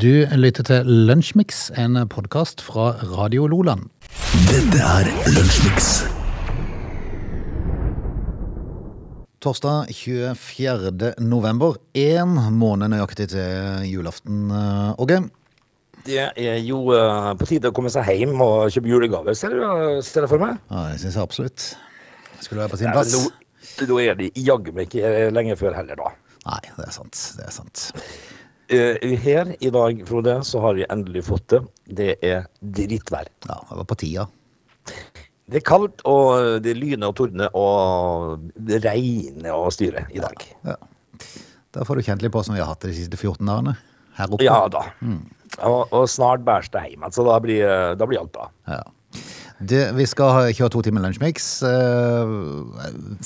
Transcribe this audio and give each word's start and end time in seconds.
Du 0.00 0.24
lytter 0.32 0.64
til 0.64 0.86
Lunsjmix, 0.88 1.66
en 1.76 1.98
podkast 2.08 2.62
fra 2.64 2.94
Radio 3.04 3.44
Loland. 3.50 3.90
Dette 4.46 4.78
er 4.80 5.10
Lunsjmix. 5.28 5.90
Torsdag 9.44 9.92
24. 9.92 11.10
november, 11.20 11.76
én 11.92 12.32
måned 12.62 12.94
nøyaktig 12.94 13.28
til 13.34 13.84
julaften, 13.90 14.48
eh, 14.48 15.04
Åge. 15.04 15.20
Det 16.08 16.32
er 16.32 16.58
jo 16.64 16.80
eh, 16.96 17.30
på 17.36 17.52
tide 17.52 17.68
å 17.68 17.76
komme 17.76 17.92
seg 17.92 18.08
hjem 18.08 18.40
og 18.40 18.72
kjøpe 18.72 18.94
julegaver, 18.94 19.36
ser 19.36 19.52
du, 19.52 19.60
eh, 19.68 20.00
ser 20.00 20.24
jeg 20.24 20.32
for 20.32 20.40
meg. 20.40 20.56
Ja, 20.72 20.88
det 20.94 21.04
syns 21.04 21.20
jeg 21.20 21.28
absolutt. 21.28 21.70
Skulle 22.40 22.64
være 22.64 22.72
på 22.72 22.80
sin 22.80 22.94
plass. 22.96 23.12
Nå, 23.12 23.84
nå 23.84 24.00
er 24.06 24.16
det 24.16 24.32
jaggu 24.32 24.72
meg 24.72 24.88
ikke 24.88 25.28
lenge 25.36 25.60
før 25.60 25.76
heller, 25.76 26.00
da. 26.00 26.16
Nei, 26.46 26.62
det 26.78 26.88
er 26.88 27.02
sant. 27.02 27.26
Det 27.36 27.50
er 27.50 27.58
sant. 27.60 27.90
Eh, 28.70 29.16
Her 29.18 29.54
i 29.60 29.70
dag, 29.74 30.02
Frode, 30.08 30.36
så 30.46 30.60
har 30.62 30.76
vi 30.78 30.84
endelig 30.90 31.24
fått 31.26 31.48
det. 31.50 31.60
Det 32.00 32.10
er 32.22 32.44
drittvær. 32.62 33.26
Ja, 33.48 33.58
det 33.68 33.78
var 33.80 33.88
på 33.90 33.98
tida. 33.98 34.28
Det 35.50 35.58
er 35.58 35.66
kaldt, 35.66 36.04
og 36.06 36.60
det 36.62 36.76
lyner 36.78 37.10
og 37.10 37.16
tordner, 37.18 37.50
og 37.58 38.44
det 38.54 38.78
regner 38.84 39.50
og 39.56 39.72
styrer 39.74 40.06
i 40.14 40.22
dag. 40.22 40.44
Ja. 40.68 40.76
Da 41.74 41.82
får 41.86 41.98
du 41.98 42.06
kjent 42.06 42.22
litt 42.22 42.34
på 42.34 42.42
som 42.46 42.54
vi 42.54 42.62
har 42.62 42.70
hatt 42.70 42.82
det 42.84 42.92
de 42.92 43.00
siste 43.00 43.18
14 43.18 43.42
dagene 43.46 43.74
her 44.18 44.30
oppe. 44.30 44.46
Ja 44.46 44.60
da. 44.70 44.84
Og, 45.66 45.90
og 45.90 46.06
snart 46.10 46.44
bæres 46.46 46.70
det 46.70 46.84
hjem, 46.92 47.06
så 47.14 47.26
da 47.26 47.36
blir, 47.42 47.66
da 47.98 48.06
blir 48.06 48.22
alt 48.22 48.32
bra. 48.34 48.46
Ja. 48.70 48.82
Du, 49.60 49.76
vi 49.98 50.06
skal 50.08 50.52
kjøre 50.56 50.72
to 50.72 50.80
timer 50.86 51.02
lunsjmix. 51.04 51.48
Eh, 51.66 52.34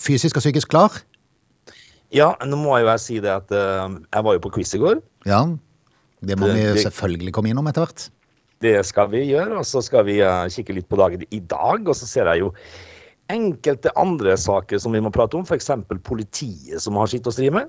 Fysisk 0.00 0.40
og 0.40 0.42
psykisk 0.44 0.72
klar? 0.72 0.96
Ja, 2.14 2.30
nå 2.46 2.56
må 2.60 2.76
jo 2.78 2.86
jeg 2.92 3.00
si 3.02 3.16
det 3.22 3.32
at 3.34 3.50
uh, 3.50 3.90
jeg 3.90 4.22
var 4.26 4.36
jo 4.36 4.42
på 4.44 4.52
quiz 4.54 4.74
i 4.76 4.80
går. 4.82 5.00
Ja. 5.26 5.42
Det 6.24 6.38
må 6.38 6.46
Det- 6.46 6.54
vi 6.54 6.62
det- 6.78 6.84
selvfølgelig 6.86 7.32
komme 7.34 7.50
innom 7.50 7.66
etter 7.68 7.84
hvert. 7.84 8.08
Det 8.64 8.78
skal 8.86 9.08
vi 9.10 9.24
gjøre, 9.32 9.58
og 9.58 9.64
så 9.66 9.82
skal 9.82 10.04
vi 10.06 10.20
uh, 10.22 10.46
kikke 10.48 10.72
litt 10.78 10.88
på 10.88 10.96
dagen 10.96 11.24
i 11.30 11.40
dag. 11.40 11.82
Og 11.88 11.94
så 11.98 12.06
ser 12.08 12.30
jeg 12.32 12.40
jo 12.46 12.52
enkelte 13.28 13.90
andre 13.96 14.36
saker 14.36 14.78
som 14.78 14.92
vi 14.92 15.00
må 15.00 15.10
prate 15.12 15.34
om, 15.36 15.44
f.eks. 15.44 15.70
politiet 16.04 16.80
som 16.80 16.94
har 17.00 17.06
sitt 17.10 17.24
å 17.26 17.32
stri 17.32 17.50
med. 17.50 17.68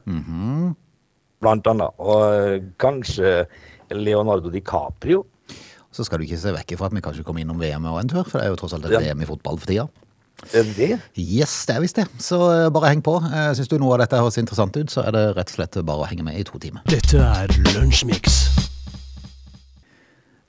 Blant 1.41 1.67
annet. 1.67 1.91
Og 1.99 2.23
eh, 2.33 2.59
kanskje 2.81 3.45
Leonardo 3.91 4.49
DiCaprio. 4.51 5.25
Så 5.95 6.03
skal 6.05 6.19
du 6.19 6.25
ikke 6.27 6.39
se 6.39 6.51
vekk 6.51 6.75
fra 6.79 6.87
at 6.89 6.95
vi 6.95 7.03
kanskje 7.03 7.23
kommer 7.27 7.43
innom 7.43 7.59
VM 7.59 7.85
og 7.87 7.99
en 8.01 8.07
tur, 8.11 8.23
for 8.27 8.39
det 8.39 8.47
er 8.47 8.51
jo 8.51 8.57
tross 8.59 8.73
alt 8.75 8.85
et 8.89 8.91
Ja. 8.97 8.99
VM 8.99 9.21
i 9.23 9.25
fotball 9.29 9.57
for 9.61 9.65
tida. 9.71 9.87
Er 10.53 10.63
det 10.67 10.75
det? 10.77 10.99
Yes, 11.17 11.53
det 11.65 11.75
er 11.77 11.81
visst 11.85 11.95
det. 11.97 12.05
Så 12.21 12.37
eh, 12.51 12.67
bare 12.75 12.91
heng 12.91 13.01
på. 13.05 13.15
Eh, 13.23 13.51
Syns 13.57 13.69
du 13.71 13.77
noe 13.81 13.95
av 13.95 14.03
dette 14.03 14.19
høres 14.19 14.37
interessant 14.41 14.75
ut, 14.77 14.91
så 14.91 15.05
er 15.07 15.15
det 15.15 15.23
rett 15.37 15.51
og 15.53 15.57
slett 15.57 15.77
bare 15.87 16.03
å 16.03 16.09
henge 16.09 16.25
med 16.27 16.37
i 16.39 16.43
to 16.47 16.59
timer. 16.61 16.83
Dette 16.91 17.21
er 17.23 17.53
Lunsjmix. 17.73 18.41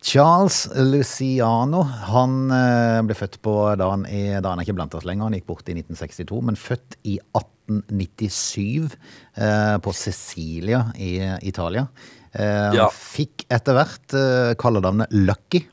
Charles 0.06 0.68
Luciano 0.76 1.80
han 1.82 2.34
eh, 2.54 3.00
ble 3.08 3.16
født 3.18 3.40
på 3.42 3.54
da 3.80 3.88
han, 3.90 4.04
er, 4.06 4.36
da 4.44 4.52
han 4.52 4.60
er 4.60 4.66
ikke 4.68 4.76
blant 4.78 4.94
oss 4.94 5.06
lenger, 5.08 5.26
han 5.26 5.34
gikk 5.34 5.48
bort 5.48 5.66
i 5.72 5.74
1962, 5.74 6.42
men 6.46 6.58
født 6.60 6.94
i 7.10 7.16
1897 7.34 8.92
eh, 9.34 9.78
på 9.82 9.94
Sicilia 9.96 10.84
i 10.94 11.16
Italia. 11.48 11.88
Eh, 12.36 12.76
Ja. 12.76 12.86
Fikk 12.94 13.46
etter 13.50 13.74
hvert 13.80 14.14
eh, 14.14 14.52
kallenavnet 14.60 15.10
Lucky. 15.26 15.64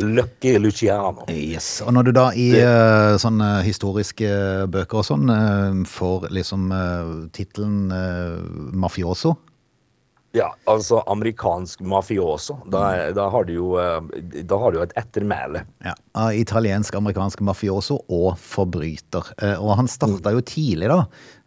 Lucky 0.00 0.58
Luciano. 0.58 1.24
Yes, 1.28 1.80
Og 1.84 1.92
når 1.94 2.08
du 2.08 2.12
da 2.16 2.28
i 2.36 2.48
eh, 2.60 3.16
sånne 3.20 3.58
historiske 3.66 4.30
bøker 4.72 5.00
og 5.00 5.06
sånn 5.08 5.32
uh, 5.32 5.84
får 5.88 6.28
liksom 6.34 6.70
uh, 6.72 7.12
tittelen 7.34 7.92
eh, 7.94 8.38
mafioso 8.76 9.36
Ja, 10.36 10.50
altså 10.68 10.98
amerikansk 11.08 11.80
mafioso. 11.88 12.58
Da, 12.68 13.10
da, 13.16 13.30
har 13.32 13.46
du 13.48 13.52
jo, 13.54 13.68
eh, 13.80 14.42
da 14.44 14.58
har 14.60 14.70
du 14.74 14.76
jo 14.78 14.82
et 14.84 14.92
ettermæle. 15.00 15.62
ja. 15.84 15.94
av 16.14 16.34
italiensk, 16.36 16.94
amerikansk 16.98 17.40
mafioso 17.40 17.96
og 18.12 18.36
forbryter. 18.36 19.30
Eh, 19.40 19.54
Og 19.62 19.76
han 19.78 19.88
starta 19.88 20.32
jo 20.34 20.40
tidlig, 20.44 20.88
da. 20.92 20.98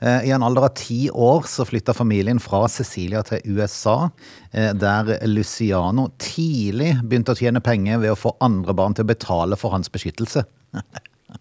Eh, 0.02 0.28
I 0.30 0.32
en 0.34 0.42
alder 0.44 0.66
av 0.66 0.74
ti 0.80 1.10
år 1.14 1.44
så 1.46 1.66
flytta 1.68 1.94
familien 1.94 2.40
fra 2.42 2.64
Sicilia 2.68 3.22
til 3.24 3.42
USA, 3.54 4.10
der 4.52 5.14
Luciano 5.28 6.08
tidlig 6.18 6.96
begynte 7.04 7.36
å 7.36 7.38
tjene 7.38 7.62
penger 7.62 8.00
ved 8.02 8.12
å 8.12 8.18
få 8.18 8.34
andre 8.42 8.74
barn 8.74 8.94
til 8.98 9.06
å 9.06 9.12
betale 9.14 9.56
for 9.62 9.72
hans 9.78 9.90
beskyttelse. 9.90 10.44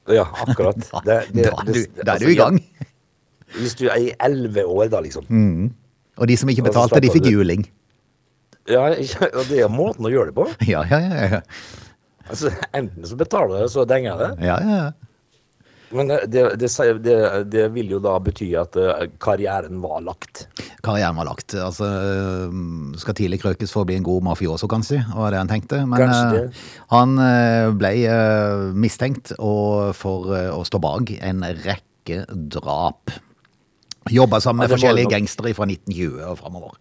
Ja, 0.06 0.23
akkurat. 0.47 0.77
Det- 1.05 1.33
det- 1.34 1.49
da, 1.50 1.50
er 1.50 1.73
du, 1.73 1.87
da 2.05 2.12
er 2.12 2.12
altså, 2.12 2.27
du 2.27 2.31
i 2.31 2.37
gang. 2.39 2.61
Hvis 3.56 3.75
du 3.75 3.89
er 3.91 3.97
i 3.99 4.12
elleve 4.23 4.62
år, 4.71 4.89
da, 4.93 5.00
liksom. 5.03 5.27
Og 6.20 6.28
de 6.28 6.36
som 6.36 6.50
ikke 6.53 6.69
betalte, 6.69 7.03
de 7.03 7.12
fikk 7.12 7.31
juling. 7.32 7.66
Ja, 8.70 8.84
det 8.92 9.56
er 9.64 9.70
måten 9.72 10.04
å 10.06 10.10
gjøre 10.12 10.31
det 10.31 10.36
på. 10.36 10.44
Ja, 10.69 10.84
ja, 10.86 10.98
ja. 11.00 11.22
ja. 11.32 11.38
Altså, 12.31 12.53
enten 12.76 13.08
så 13.08 13.16
betaler 13.19 13.64
du 13.64 13.72
så 13.72 13.82
denger 13.88 14.20
det. 14.20 14.28
ja, 14.47 14.58
ja, 14.62 14.82
ja. 14.84 14.91
Men 15.91 16.06
det, 16.06 16.26
det, 16.31 16.69
det, 17.03 17.16
det, 17.50 17.64
vil 17.75 17.91
jo 17.97 17.98
da 18.03 18.12
bety 18.22 18.53
at 18.58 18.76
eh, 18.78 19.08
karrieren 19.22 19.81
var 19.82 20.04
lagt. 20.06 20.44
karrieren 20.86 21.19
var 21.19 21.26
lagt. 21.26 21.54
Altså, 21.58 21.88
øh, 21.88 22.52
skal 23.00 23.16
tidlig 23.19 23.41
krøkes 23.42 23.75
for 23.75 23.82
å 23.82 23.88
bli 23.88 23.97
en 23.98 24.06
god 24.06 24.28
mafioso, 24.28 24.70
kanskje, 24.70 25.02
var 25.10 25.34
det 25.34 25.41
han 25.42 25.50
tenkte. 25.50 25.82
Men 25.91 26.06
øh, 26.06 26.62
han 26.94 27.16
øh, 27.19 27.72
ble 27.81 27.92
mistenkt 28.78 29.34
og 29.38 29.91
for 29.98 30.31
å 30.31 30.62
stå 30.69 30.82
bak 30.82 31.10
en 31.19 31.42
rekke 31.66 32.22
drap. 32.54 33.10
Jobba 34.10 34.41
sammen 34.43 34.65
med 34.65 34.71
Ja, 34.71 34.76
forskjellige 34.76 35.10
gangstere 35.12 35.54
fra 35.54 35.69
1920 35.71 36.25
og 36.26 36.38
framover. 36.41 36.78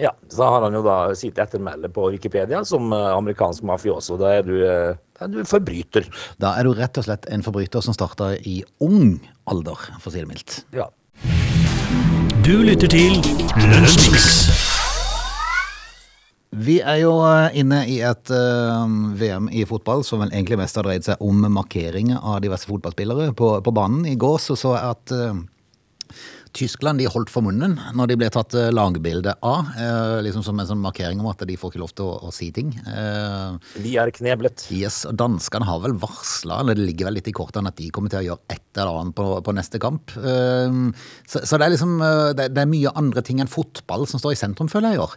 Ja, 0.00 0.14
Så 0.32 0.46
har 0.48 0.62
han 0.64 0.72
jo 0.72 0.80
da 0.80 1.14
sitt 1.14 1.38
ettermelde 1.38 1.90
på 1.92 2.06
Wikipedia 2.10 2.62
som 2.64 2.92
eh, 2.96 3.10
amerikansk 3.12 3.66
mafioso. 3.68 4.16
Da 4.16 4.32
er 4.38 4.46
du, 4.46 4.54
en 4.64 4.96
da 5.20 5.26
er 5.26 5.34
du 5.34 5.44
forbryter. 5.44 6.08
Da 6.40 6.54
er 6.56 6.64
du 6.64 6.72
rett 6.72 6.96
og 6.96 7.04
slett 7.04 7.28
en 7.28 7.44
forbryter 7.44 7.84
som 7.84 7.96
starta 7.96 8.32
i 8.40 8.62
ung 8.80 9.18
alder, 9.44 9.76
for 10.00 10.08
å 10.08 10.14
si 10.14 10.24
det 10.24 10.30
mildt. 10.30 10.62
Ja. 10.72 10.88
Du 12.40 12.56
lytter 12.64 12.88
til 12.88 13.20
Lunsjmix. 13.68 14.48
Vi 16.50 16.80
er 16.82 16.96
jo 17.04 17.12
øh, 17.22 17.52
inne 17.54 17.84
i 17.86 18.00
et 18.02 18.30
uh, 18.34 18.88
VM 19.14 19.46
i 19.54 19.62
fotball 19.68 20.02
som 20.02 20.24
vel 20.24 20.32
egentlig 20.32 20.58
mest 20.58 20.80
har 20.80 20.88
dreid 20.88 21.06
seg 21.06 21.20
om 21.22 21.44
markeringer 21.46 22.18
av 22.18 22.40
diverse 22.42 22.66
fotballspillere 22.66 23.30
på, 23.38 23.52
på 23.62 23.74
banen. 23.76 24.02
I 24.08 24.16
går 24.18 24.40
så 24.42 24.56
så 24.58 24.74
jeg 24.74 24.96
at 24.96 25.14
øh, 25.14 25.38
Tyskland 26.56 26.98
de 27.00 27.06
holdt 27.10 27.30
for 27.30 27.44
munnen 27.46 27.76
når 27.96 28.10
de 28.10 28.16
ble 28.20 28.28
tatt 28.32 28.54
eh, 28.58 28.70
lagbilde 28.74 29.34
av. 29.46 29.68
Eh, 29.78 30.16
liksom 30.26 30.42
som 30.46 30.58
en 30.60 30.68
sånn 30.68 30.82
markering 30.82 31.20
om 31.22 31.28
at 31.30 31.44
de 31.46 31.56
får 31.60 31.72
ikke 31.72 31.82
lov 31.82 31.94
til 31.94 32.08
å, 32.08 32.16
å 32.28 32.32
si 32.34 32.50
ting. 32.56 32.72
Eh, 32.90 33.56
Vi 33.84 33.94
er 34.00 34.10
kneblet. 34.16 34.66
yes, 34.74 35.02
og 35.08 35.16
Danskene 35.20 35.68
har 35.68 35.80
vel 35.84 35.94
varsla, 36.02 36.60
eller 36.64 36.78
det 36.78 36.88
ligger 36.90 37.10
vel 37.10 37.18
litt 37.20 37.30
i 37.30 37.36
kortene, 37.36 37.70
at 37.70 37.78
de 37.80 37.90
kommer 37.94 38.12
til 38.12 38.22
å 38.22 38.26
gjøre 38.32 38.56
et 38.56 38.66
eller 38.82 39.00
annet 39.04 39.16
på, 39.18 39.28
på 39.46 39.56
neste 39.56 39.80
kamp. 39.82 40.10
Så, 40.10 41.42
så 41.46 41.58
det 41.58 41.66
er 41.66 41.74
liksom 41.74 41.98
det, 42.36 42.50
det 42.54 42.62
er 42.62 42.70
mye 42.70 42.92
andre 42.98 43.22
ting 43.26 43.40
enn 43.42 43.50
fotball 43.50 44.06
som 44.10 44.22
står 44.22 44.34
i 44.36 44.40
sentrum, 44.40 44.70
føler 44.70 44.94
jeg 44.94 45.00
i 45.00 45.04
år. 45.06 45.16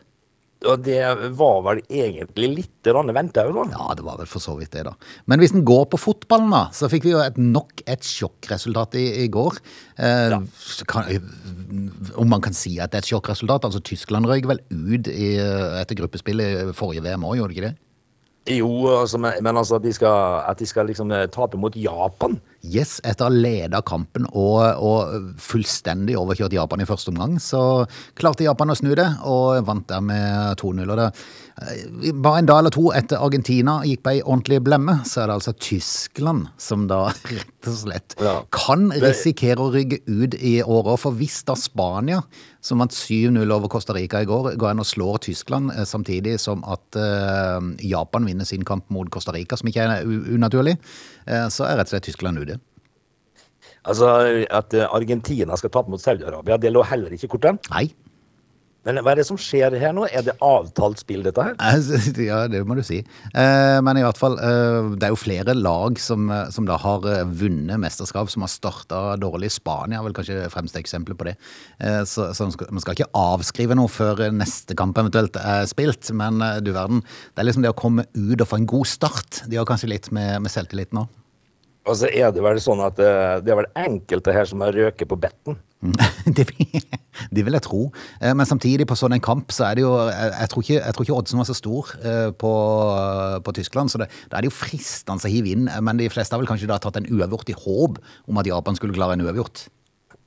Og 0.64 0.84
det 0.86 1.00
var 1.36 1.58
vel 1.66 1.82
egentlig 1.92 2.50
litt 2.56 2.88
venta 2.88 3.44
òg. 3.48 3.72
Ja, 3.74 3.94
det 3.98 4.04
var 4.06 4.18
vel 4.22 4.30
for 4.30 4.40
så 4.44 4.56
vidt 4.60 4.72
det, 4.72 4.86
da. 4.88 4.94
Men 5.28 5.40
hvis 5.42 5.54
en 5.56 5.66
går 5.68 5.86
på 5.92 6.00
fotballen, 6.00 6.52
da, 6.54 6.66
så 6.76 6.88
fikk 6.92 7.04
vi 7.08 7.12
jo 7.14 7.20
et 7.24 7.38
nok 7.38 7.84
et 7.86 8.04
sjokkresultat 8.08 8.96
i, 8.96 9.06
i 9.26 9.28
går. 9.28 9.60
Eh, 9.98 10.30
Ja. 10.32 10.40
kan, 10.88 11.10
om 12.16 12.30
man 12.30 12.42
kan 12.42 12.54
si 12.54 12.78
at 12.80 12.92
det 12.92 13.02
er 13.02 13.04
et 13.04 13.12
sjokkresultat. 13.12 13.66
Altså, 13.68 13.84
Tyskland 13.84 14.26
røyk 14.30 14.48
vel 14.48 14.62
ut 14.72 15.08
i, 15.12 15.36
etter 15.82 16.00
gruppespillet 16.00 16.70
i 16.70 16.76
forrige 16.78 17.04
VM 17.04 17.28
òg, 17.28 17.38
gjorde 17.42 17.54
de 17.54 17.60
ikke 17.60 17.70
det? 17.72 17.78
Jo, 18.60 18.70
altså, 19.00 19.18
men, 19.24 19.38
men 19.44 19.56
altså 19.58 19.78
at 19.80 19.86
de 19.86 19.94
skal, 19.96 20.44
at 20.50 20.60
de 20.60 20.66
skal 20.68 20.88
liksom 20.90 21.12
eh, 21.16 21.28
tape 21.32 21.60
mot 21.60 21.76
Japan 21.80 22.40
Yes, 22.64 23.02
etter 23.04 23.26
å 23.26 23.28
ha 23.28 23.36
leda 23.44 23.82
kampen 23.84 24.24
og, 24.32 24.62
og 24.80 25.34
fullstendig 25.44 26.16
overkjørt 26.16 26.54
Japan 26.56 26.80
i 26.80 26.88
første 26.88 27.12
omgang, 27.12 27.36
så 27.44 27.84
klarte 28.16 28.46
Japan 28.46 28.72
å 28.72 28.78
snu 28.80 28.94
det, 28.96 29.10
og 29.28 29.66
vant 29.68 29.84
der 29.90 30.00
med 30.00 30.62
2-0. 30.62 30.86
Og 30.88 31.02
det, 31.02 31.10
eh, 31.60 32.14
bare 32.24 32.40
en 32.40 32.48
dag 32.48 32.62
eller 32.62 32.72
to 32.72 32.86
etter 32.96 33.20
Argentina 33.20 33.82
gikk 33.84 34.06
på 34.06 34.14
ei 34.14 34.22
ordentlig 34.24 34.62
blemme, 34.64 34.96
så 35.04 35.26
er 35.26 35.28
det 35.28 35.36
altså 35.42 35.56
Tyskland 35.60 36.54
som 36.56 36.88
da 36.88 37.02
rett 37.34 37.68
og 37.68 37.78
slett 37.82 38.16
Ja. 38.24 38.38
kan 38.56 38.88
risikere 38.96 39.60
å 39.68 39.74
rygge 39.76 40.00
ut 40.08 40.40
i 40.40 40.62
året. 40.64 41.04
For 41.04 41.20
hvis 41.20 41.42
da 41.44 41.58
Spania, 41.60 42.22
som 42.64 42.80
vant 42.80 42.96
7-0 42.96 43.44
over 43.52 43.68
Costa 43.68 43.92
Rica 43.92 44.24
i 44.24 44.30
går, 44.30 44.54
går 44.56 44.72
inn 44.72 44.80
og 44.86 44.88
slår 44.88 45.20
Tyskland 45.28 45.76
eh, 45.76 45.84
samtidig 45.84 46.38
som 46.40 46.64
at 46.64 46.96
uh, 46.96 47.60
Japan 47.84 48.24
vinner 48.24 48.48
sin 48.48 48.64
kamp 48.64 48.88
mot 48.88 49.12
Costa 49.12 49.36
Rica, 49.36 49.60
som 49.60 49.68
ikke 49.68 49.84
er 49.84 50.08
unaturlig, 50.08 50.78
uh, 51.28 51.50
så 51.52 51.68
er 51.68 51.76
rett 51.82 51.92
og 51.92 51.98
slett 51.98 52.08
Tyskland 52.08 52.40
ute. 52.40 52.53
Altså 53.84 54.14
at 54.48 54.74
eh, 54.78 54.88
Argentina 54.88 55.58
skal 55.60 55.74
tape 55.74 55.92
mot 55.92 56.02
Saudi-Arabia, 56.02 56.60
det 56.62 56.72
lå 56.72 56.86
heller 56.88 57.14
ikke 57.14 57.28
i 57.28 57.36
kortet. 57.36 57.70
Nei. 57.74 57.88
Men 58.84 58.98
hva 59.00 59.14
er 59.14 59.22
det 59.22 59.24
som 59.30 59.38
skjer 59.40 59.78
her 59.80 59.94
nå? 59.96 60.04
Er 60.12 60.26
det 60.28 60.34
avtalt 60.44 61.00
spill, 61.00 61.22
dette 61.24 61.40
her? 61.40 61.54
Ja, 62.20 62.42
det 62.52 62.66
må 62.68 62.76
du 62.76 62.82
si. 62.84 62.98
Eh, 63.00 63.78
Men 63.84 64.00
i 64.00 64.04
hvert 64.04 64.20
fall, 64.20 64.36
eh, 64.44 64.90
det 65.00 65.08
er 65.08 65.14
jo 65.14 65.20
flere 65.22 65.56
lag 65.56 66.00
som, 66.04 66.28
som 66.52 66.68
da 66.68 66.76
har 66.84 67.08
vunnet 67.32 67.80
mesterskap, 67.80 68.28
som 68.32 68.44
har 68.44 68.52
starta 68.52 69.02
dårlig. 69.20 69.54
Spania 69.56 70.02
er 70.02 70.08
vel 70.08 70.16
kanskje 70.16 70.42
det 70.42 70.52
fremste 70.52 70.84
eksempelet 70.84 71.20
på 71.20 71.30
det. 71.30 71.38
Så, 72.12 72.28
så 72.36 72.50
man, 72.50 72.56
skal, 72.56 72.72
man 72.76 72.84
skal 72.84 72.98
ikke 72.98 73.12
avskrive 73.16 73.80
noe 73.80 73.92
før 73.92 74.26
neste 74.36 74.76
kamp 74.80 75.00
eventuelt 75.00 75.40
er 75.40 75.64
spilt, 75.72 76.12
men 76.12 76.44
du 76.64 76.74
verden, 76.76 77.04
det 77.32 77.44
er 77.44 77.52
liksom 77.52 77.64
det 77.64 77.72
å 77.72 77.80
komme 77.80 78.08
ut 78.20 78.36
og 78.44 78.48
få 78.52 78.60
en 78.60 78.72
god 78.76 78.92
start. 78.92 79.46
De 79.48 79.60
har 79.60 79.68
kanskje 79.68 79.92
litt 79.96 80.12
med, 80.16 80.44
med 80.44 80.52
selvtillit 80.52 80.92
nå. 80.96 81.08
Og 81.84 81.98
så 82.00 82.08
er 82.16 82.30
det 82.32 82.40
vel 82.46 82.60
sånn 82.64 82.80
at 82.86 83.00
eh, 83.04 83.42
det 83.44 83.52
er 83.52 83.58
vel 83.60 83.68
enkelte 83.76 84.32
her 84.32 84.46
som 84.48 84.62
har 84.64 84.72
røket 84.72 85.10
på 85.12 85.18
betten. 85.20 85.58
Det, 86.38 86.46
vil- 86.48 86.86
det 87.36 87.44
vil 87.44 87.58
jeg 87.58 87.64
tro. 87.66 87.80
Eh, 88.24 88.32
Men 88.34 88.48
samtidig, 88.48 88.86
på 88.88 88.96
sånn 88.96 89.18
en 89.18 89.24
kamp, 89.24 89.52
så 89.52 89.66
er 89.68 89.76
det 89.76 89.84
jo 89.84 89.90
Jeg, 90.08 90.30
jeg 90.40 90.50
tror 90.54 90.64
ikke, 90.64 90.78
jeg 90.80 90.96
tror 90.96 91.04
ikke 91.10 91.18
oddsen 91.18 91.42
var 91.42 91.50
så 91.50 91.56
stor 91.60 91.90
eh, 92.00 92.30
på, 92.40 92.52
på 93.44 93.56
Tyskland, 93.60 93.92
så 93.92 94.00
det, 94.00 94.08
da 94.32 94.40
er 94.40 94.46
det 94.46 94.52
jo 94.54 94.56
fristende 94.56 95.28
å 95.28 95.34
hive 95.34 95.52
inn. 95.52 95.68
Men 95.84 96.00
de 96.00 96.08
fleste 96.14 96.32
har 96.38 96.40
vel 96.40 96.48
kanskje 96.48 96.72
da 96.72 96.80
tatt 96.80 97.02
en 97.02 97.10
uavgjort 97.12 97.52
i 97.52 97.58
håp 97.66 98.00
om 98.32 98.40
at 98.40 98.48
Japan 98.48 98.80
skulle 98.80 98.96
klare 98.96 99.18
en 99.20 99.26
uavgjort. 99.28 99.66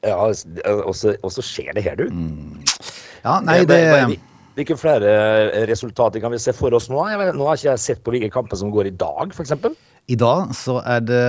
Ja, 0.04 0.20
og 0.28 0.92
så, 0.94 1.16
skjer 1.42 1.72
det 1.80 1.86
her, 1.88 1.96
du. 2.04 2.12
Ja, 3.24 3.40
nei, 3.40 3.62
Eh, 3.64 3.68
det 3.72 3.80
hva- 3.88 4.18
Hvilke 4.56 4.76
flere 4.80 5.08
eh, 5.52 5.64
resultater 5.68 6.20
kan 6.22 6.32
vi 6.32 6.38
se 6.40 6.52
for 6.56 6.72
oss 6.76 6.86
nå? 6.88 7.00
Nå 7.36 7.44
har 7.48 7.58
ikke 7.58 7.72
jeg 7.74 7.80
sett 7.82 7.98
på 8.04 8.12
hvilke 8.14 8.30
kamper 8.32 8.56
som 8.56 8.70
går 8.72 8.88
i 8.88 8.94
dag, 8.96 9.32
f.eks. 9.36 9.52
I 10.06 10.14
dag 10.14 10.52
så 10.54 10.76
er 10.86 11.00
det 11.02 11.22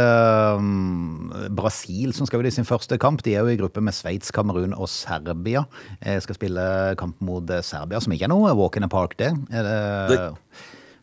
um, 0.61 1.31
Brasil 1.57 2.11
som 2.13 2.27
skal 2.29 2.43
ut 2.43 2.49
i 2.49 2.53
sin 2.53 2.67
første 2.67 2.99
kamp. 3.01 3.23
De 3.25 3.33
er 3.33 3.41
jo 3.41 3.49
i 3.49 3.57
gruppe 3.57 3.81
med 3.81 3.95
Sveits, 3.97 4.29
Kamerun 4.35 4.75
og 4.77 4.85
Serbia. 4.93 5.63
Jeg 6.05 6.21
skal 6.27 6.37
spille 6.37 6.65
kamp 6.99 7.17
mot 7.25 7.49
eh, 7.49 7.63
Serbia, 7.65 7.97
som 8.03 8.13
ikke 8.13 8.27
er 8.29 8.33
noe 8.35 8.53
walk 8.57 8.77
in 8.77 8.85
the 8.85 8.91
park, 8.93 9.17
det. 9.17 9.31
Er 9.49 9.65
det 9.65 10.19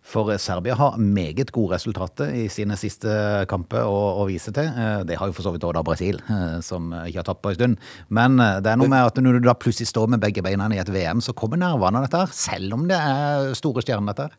For 0.06 0.30
Serbia 0.38 0.76
har 0.78 1.00
meget 1.00 1.50
gode 1.50 1.74
resultater 1.74 2.30
i 2.36 2.44
sine 2.52 2.76
siste 2.78 3.10
kamper 3.50 3.82
å, 3.88 3.98
å 4.22 4.28
vise 4.30 4.54
til. 4.54 4.70
Eh, 4.70 5.02
Det 5.10 5.18
har 5.18 5.32
jo 5.32 5.34
for 5.34 5.48
så 5.48 5.56
vidt 5.56 5.66
da 5.66 5.82
Brasil, 5.82 6.22
eh, 6.30 6.60
som 6.62 6.94
ikke 6.94 7.24
har 7.24 7.26
tatt 7.32 7.42
på 7.42 7.56
en 7.56 7.58
stund. 7.58 7.90
Men 8.06 8.38
eh, 8.38 8.60
det 8.62 8.70
er 8.70 8.78
noe 8.78 8.92
med 8.92 9.10
at 9.10 9.18
når 9.18 9.40
du 9.40 9.50
da 9.50 9.58
plutselig 9.58 9.90
står 9.90 10.14
med 10.14 10.22
begge 10.22 10.46
beina 10.46 10.70
i 10.70 10.78
et 10.78 10.94
VM, 10.94 11.24
så 11.24 11.34
kommer 11.34 11.58
nervene 11.58 11.98
av 11.98 12.06
dette 12.06 12.22
her. 12.22 12.38
Selv 12.38 12.78
om 12.78 12.86
det 12.86 13.02
er 13.02 13.50
store 13.58 13.82
stjerner, 13.82 14.14
dette 14.14 14.30
her. 14.30 14.38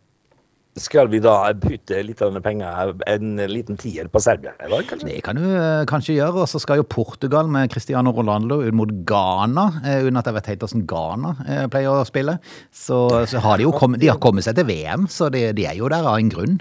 Skal 0.76 1.08
vi 1.08 1.22
da 1.24 1.54
putte 1.56 2.02
litt 2.04 2.20
av 2.20 2.34
denne 2.34 2.44
penger, 2.44 2.90
en 3.08 3.40
liten 3.48 3.78
tier 3.80 4.10
på 4.12 4.20
Serbia 4.20 4.52
i? 4.60 4.82
Det 5.06 5.22
kan 5.24 5.40
du 5.40 5.46
eh, 5.48 5.86
kanskje 5.88 6.18
gjøre, 6.18 6.44
og 6.44 6.50
så 6.52 6.60
skal 6.60 6.82
jo 6.82 6.88
Portugal 6.92 7.48
med 7.48 7.72
Cristiano 7.72 8.12
Rolando 8.12 8.58
ut 8.60 8.76
mot 8.76 8.92
Ghana, 9.08 9.70
eh, 9.86 10.04
uten 10.04 10.20
at 10.20 10.28
jeg 10.28 10.36
vet 10.36 10.50
helt 10.52 10.66
hvordan 10.66 10.86
Ghana 10.92 11.32
eh, 11.46 11.64
pleier 11.72 11.96
å 11.96 12.04
spille. 12.08 12.36
Så, 12.76 13.00
så 13.32 13.44
har 13.46 13.62
de 13.62 13.70
jo 13.70 13.72
kommet, 13.78 14.04
de 14.04 14.12
har 14.12 14.20
kommet 14.20 14.44
seg 14.44 14.60
til 14.60 14.68
VM, 14.68 15.08
så 15.08 15.32
de, 15.32 15.48
de 15.56 15.70
er 15.70 15.80
jo 15.80 15.88
der 15.92 16.04
av 16.04 16.20
en 16.20 16.34
grunn. 16.34 16.60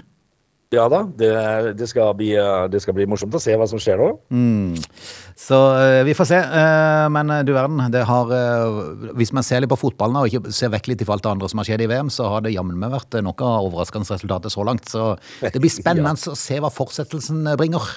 Ja 0.73 0.87
da, 0.89 1.03
det, 1.17 1.29
det, 1.77 1.87
skal 1.87 2.15
bli, 2.17 2.31
eh, 2.39 2.65
det 2.71 2.81
skal 2.81 2.95
bli 2.97 3.05
morsomt 3.09 3.35
å 3.37 3.41
se 3.41 3.53
hva 3.55 3.67
som 3.69 3.81
skjer 3.81 4.01
nå. 4.01 4.07
Så 5.37 5.59
eh, 5.77 6.01
vi 6.07 6.15
får 6.17 6.29
se, 6.31 6.39
eh, 6.41 7.05
men 7.13 7.31
du 7.45 7.53
verden, 7.53 7.83
det 7.93 8.05
har 8.07 8.33
Hvis 9.15 9.33
man 9.35 9.45
ser 9.45 9.61
litt 9.61 9.71
på 9.71 9.77
fotballen 9.79 10.17
og 10.23 10.31
ikke 10.31 10.53
ser 10.55 10.73
vekk 10.73 10.89
litt 10.91 11.05
i 11.05 11.07
alt 11.07 11.25
til 11.25 11.35
andre 11.35 11.51
som 11.51 11.61
har 11.61 11.69
skjedd 11.69 11.85
i 11.85 11.91
VM, 11.91 12.09
så 12.13 12.31
har 12.33 12.45
det 12.45 12.55
jammen 12.55 12.79
meg 12.81 12.95
vært 12.95 13.19
noe 13.21 13.35
av 13.37 13.69
overraskende 13.69 14.17
resultater 14.17 14.53
så 14.53 14.65
langt. 14.65 14.89
Så 14.89 15.13
det 15.43 15.61
blir 15.61 15.73
spennende 15.79 16.15
å 16.15 16.37
se 16.39 16.59
hva 16.59 16.73
fortsettelsen 16.73 17.45
bringer. 17.59 17.93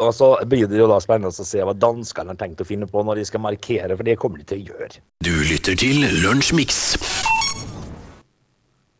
Og 0.00 0.14
så 0.16 0.32
blir 0.48 0.64
det 0.68 0.78
jo 0.80 0.88
da 0.88 0.96
spennende 1.02 1.30
å 1.30 1.46
se 1.46 1.60
hva 1.60 1.76
danskene 1.76 2.32
har 2.32 2.40
tenkt 2.40 2.62
å 2.64 2.68
finne 2.68 2.88
på 2.88 3.04
når 3.04 3.20
de 3.20 3.26
skal 3.28 3.44
markere, 3.44 3.96
for 3.96 4.08
det 4.08 4.16
kommer 4.20 4.40
de 4.40 4.48
til 4.48 4.62
å 4.62 4.72
gjøre. 4.72 5.02
Du 5.24 5.34
lytter 5.44 5.76
til 5.78 6.06
Lunsjmix. 6.24 6.96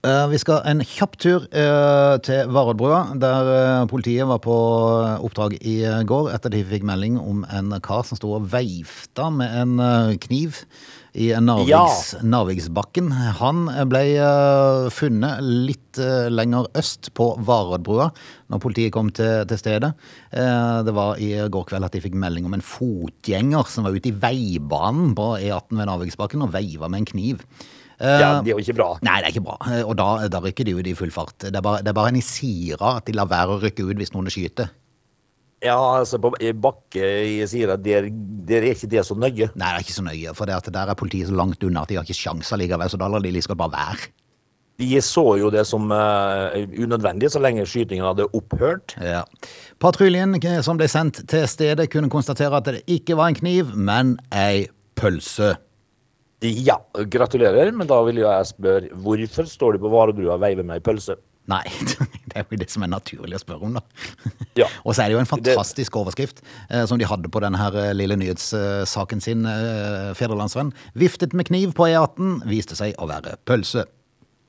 Eh, 0.00 0.26
Vi 0.32 0.38
skal 0.41 0.62
en 0.64 0.81
kjapp 0.81 1.19
tur 1.20 1.43
eh, 1.52 2.14
til 2.25 2.49
Varoddbrua, 2.49 3.19
der 3.20 3.49
eh, 3.52 3.88
politiet 3.91 4.25
var 4.31 4.38
på 4.41 4.55
oppdrag 5.20 5.58
i 5.61 5.82
går 6.08 6.31
etter 6.32 6.52
de 6.55 6.62
fikk 6.64 6.87
melding 6.88 7.19
om 7.20 7.43
en 7.52 7.75
kar 7.85 8.06
som 8.08 8.17
sto 8.17 8.31
og 8.38 8.47
veifta 8.49 9.29
med 9.35 9.52
en 9.61 10.14
kniv 10.23 10.62
i 11.20 11.26
Narviks, 11.43 12.14
Narviksbakken. 12.25 13.11
Han 13.43 13.67
ble 13.91 14.05
funnet 14.94 15.43
litt 15.43 16.00
lenger 16.32 16.70
øst 16.79 17.11
på 17.19 17.26
Varoddbrua 17.44 18.08
når 18.49 18.62
politiet 18.62 18.94
kom 18.94 19.11
til, 19.12 19.43
til 19.50 19.61
stedet. 19.61 19.91
Det 20.31 20.94
var 20.97 21.20
i 21.20 21.35
går 21.50 21.67
kveld 21.69 21.88
at 21.88 21.99
de 21.99 22.05
fikk 22.06 22.17
melding 22.17 22.47
om 22.49 22.55
en 22.56 22.64
fotgjenger 22.64 23.69
som 23.69 23.85
var 23.85 23.99
ute 23.99 24.14
i 24.14 24.17
veibanen 24.23 25.12
på 25.19 25.32
E18 25.43 25.75
ved 25.75 25.91
Narviksbakken 25.91 26.47
og 26.47 26.55
veiva 26.55 26.88
med 26.88 27.02
en 27.02 27.11
kniv. 27.11 27.44
Eh, 28.00 28.19
Ja, 28.20 28.31
det 28.43 28.50
er 28.50 28.56
jo 28.56 28.64
ikke 28.64 28.76
bra. 28.81 28.91
Nei, 29.05 29.19
det 29.20 29.29
er 29.29 29.35
ikke 29.35 29.44
bra. 29.44 29.56
Eh, 29.70 29.82
Og 29.85 29.97
da, 30.00 30.08
da 30.32 30.41
rykker 30.41 30.64
de 30.64 30.75
ut 30.79 30.87
i 30.88 30.94
full 30.97 31.12
fart. 31.14 31.37
Det 31.44 31.55
er 31.55 31.64
bare, 31.64 31.82
det 31.85 31.93
er 31.93 31.99
bare 32.00 32.12
en 32.14 32.20
i 32.20 32.25
Sira 32.25 32.97
at 32.99 33.06
de 33.06 33.12
lar 33.17 33.29
være 33.31 33.56
å 33.56 33.61
rykke 33.62 33.85
ut 33.91 33.97
hvis 34.00 34.14
noen 34.17 34.31
skyter. 34.32 34.70
Ja, 35.61 35.76
altså 35.99 36.17
på 36.17 36.31
Bakke 36.56 37.05
i 37.29 37.35
Sira, 37.47 37.76
der, 37.76 38.06
der 38.49 38.64
er 38.64 38.73
ikke 38.73 38.88
det 38.88 39.02
så 39.05 39.12
nøye. 39.12 39.50
Nei, 39.52 39.69
det 39.69 39.75
er 39.76 39.85
ikke 39.85 39.99
så 39.99 40.05
nøye, 40.06 40.32
for 40.35 40.49
det 40.49 40.56
at 40.56 40.70
der 40.73 40.88
er 40.88 40.97
politiet 40.97 41.29
så 41.29 41.37
langt 41.37 41.61
unna 41.69 41.82
at 41.85 41.93
de 41.93 41.99
har 42.00 42.08
ikke 42.08 42.17
sjanser 42.17 42.56
likevel, 42.62 42.88
så 42.88 42.97
da 42.97 43.11
lar 43.12 43.20
de 43.20 43.32
liksom 43.37 43.58
bare 43.61 43.75
være. 43.75 44.08
De 44.81 44.88
så 45.05 45.25
jo 45.37 45.50
det 45.52 45.67
som 45.69 45.91
uh, 45.93 46.55
unødvendig 46.81 47.29
så 47.29 47.43
lenge 47.44 47.67
skytingen 47.69 48.06
hadde 48.08 48.25
opphørt. 48.32 48.94
Ja. 49.05 49.26
Patruljen 49.85 50.32
eh, 50.41 50.62
som 50.64 50.81
ble 50.81 50.88
sendt 50.88 51.20
til 51.29 51.44
stedet 51.44 51.91
kunne 51.93 52.08
konstatere 52.08 52.56
at 52.56 52.70
det 52.70 52.81
ikke 52.88 53.19
var 53.20 53.29
en 53.29 53.37
kniv, 53.37 53.75
men 53.76 54.14
ei 54.32 54.64
pølse. 54.97 55.58
Ja, 56.41 56.79
gratulerer, 57.13 57.69
men 57.77 57.89
da 57.89 57.99
vil 58.07 58.23
jeg 58.23 58.47
spørre 58.49 58.95
hvorfor 59.05 59.49
står 59.49 59.77
du 59.77 59.83
på 59.83 59.91
Varebrua 59.93 60.39
og 60.39 60.45
veiver 60.45 60.65
med 60.65 60.79
ei 60.79 60.85
pølse? 60.85 61.19
Nei, 61.51 61.65
det 62.31 62.37
er 62.37 62.45
jo 62.47 62.59
det 62.61 62.69
som 62.71 62.85
er 62.85 62.93
naturlig 62.93 63.39
å 63.39 63.43
spørre 63.43 63.67
om, 63.67 63.77
da. 63.79 63.83
Ja. 64.59 64.69
Og 64.87 64.95
så 64.95 65.03
er 65.03 65.11
det 65.11 65.17
jo 65.17 65.23
en 65.23 65.29
fantastisk 65.29 65.97
overskrift 66.01 66.43
eh, 66.71 66.85
som 66.89 67.01
de 67.01 67.09
hadde 67.09 67.31
på 67.33 67.43
denne 67.43 67.61
her 67.61 67.77
eh, 67.81 67.95
lille 67.97 68.19
nyhetssaken 68.21 69.25
sin, 69.25 69.47
eh, 69.49 70.11
Fedrelandsvenn. 70.19 70.73
Viftet 70.99 71.35
med 71.37 71.49
kniv 71.51 71.75
på 71.77 71.89
E18, 71.91 72.45
viste 72.51 72.79
seg 72.79 72.95
å 73.01 73.09
være 73.11 73.37
pølse. 73.49 73.87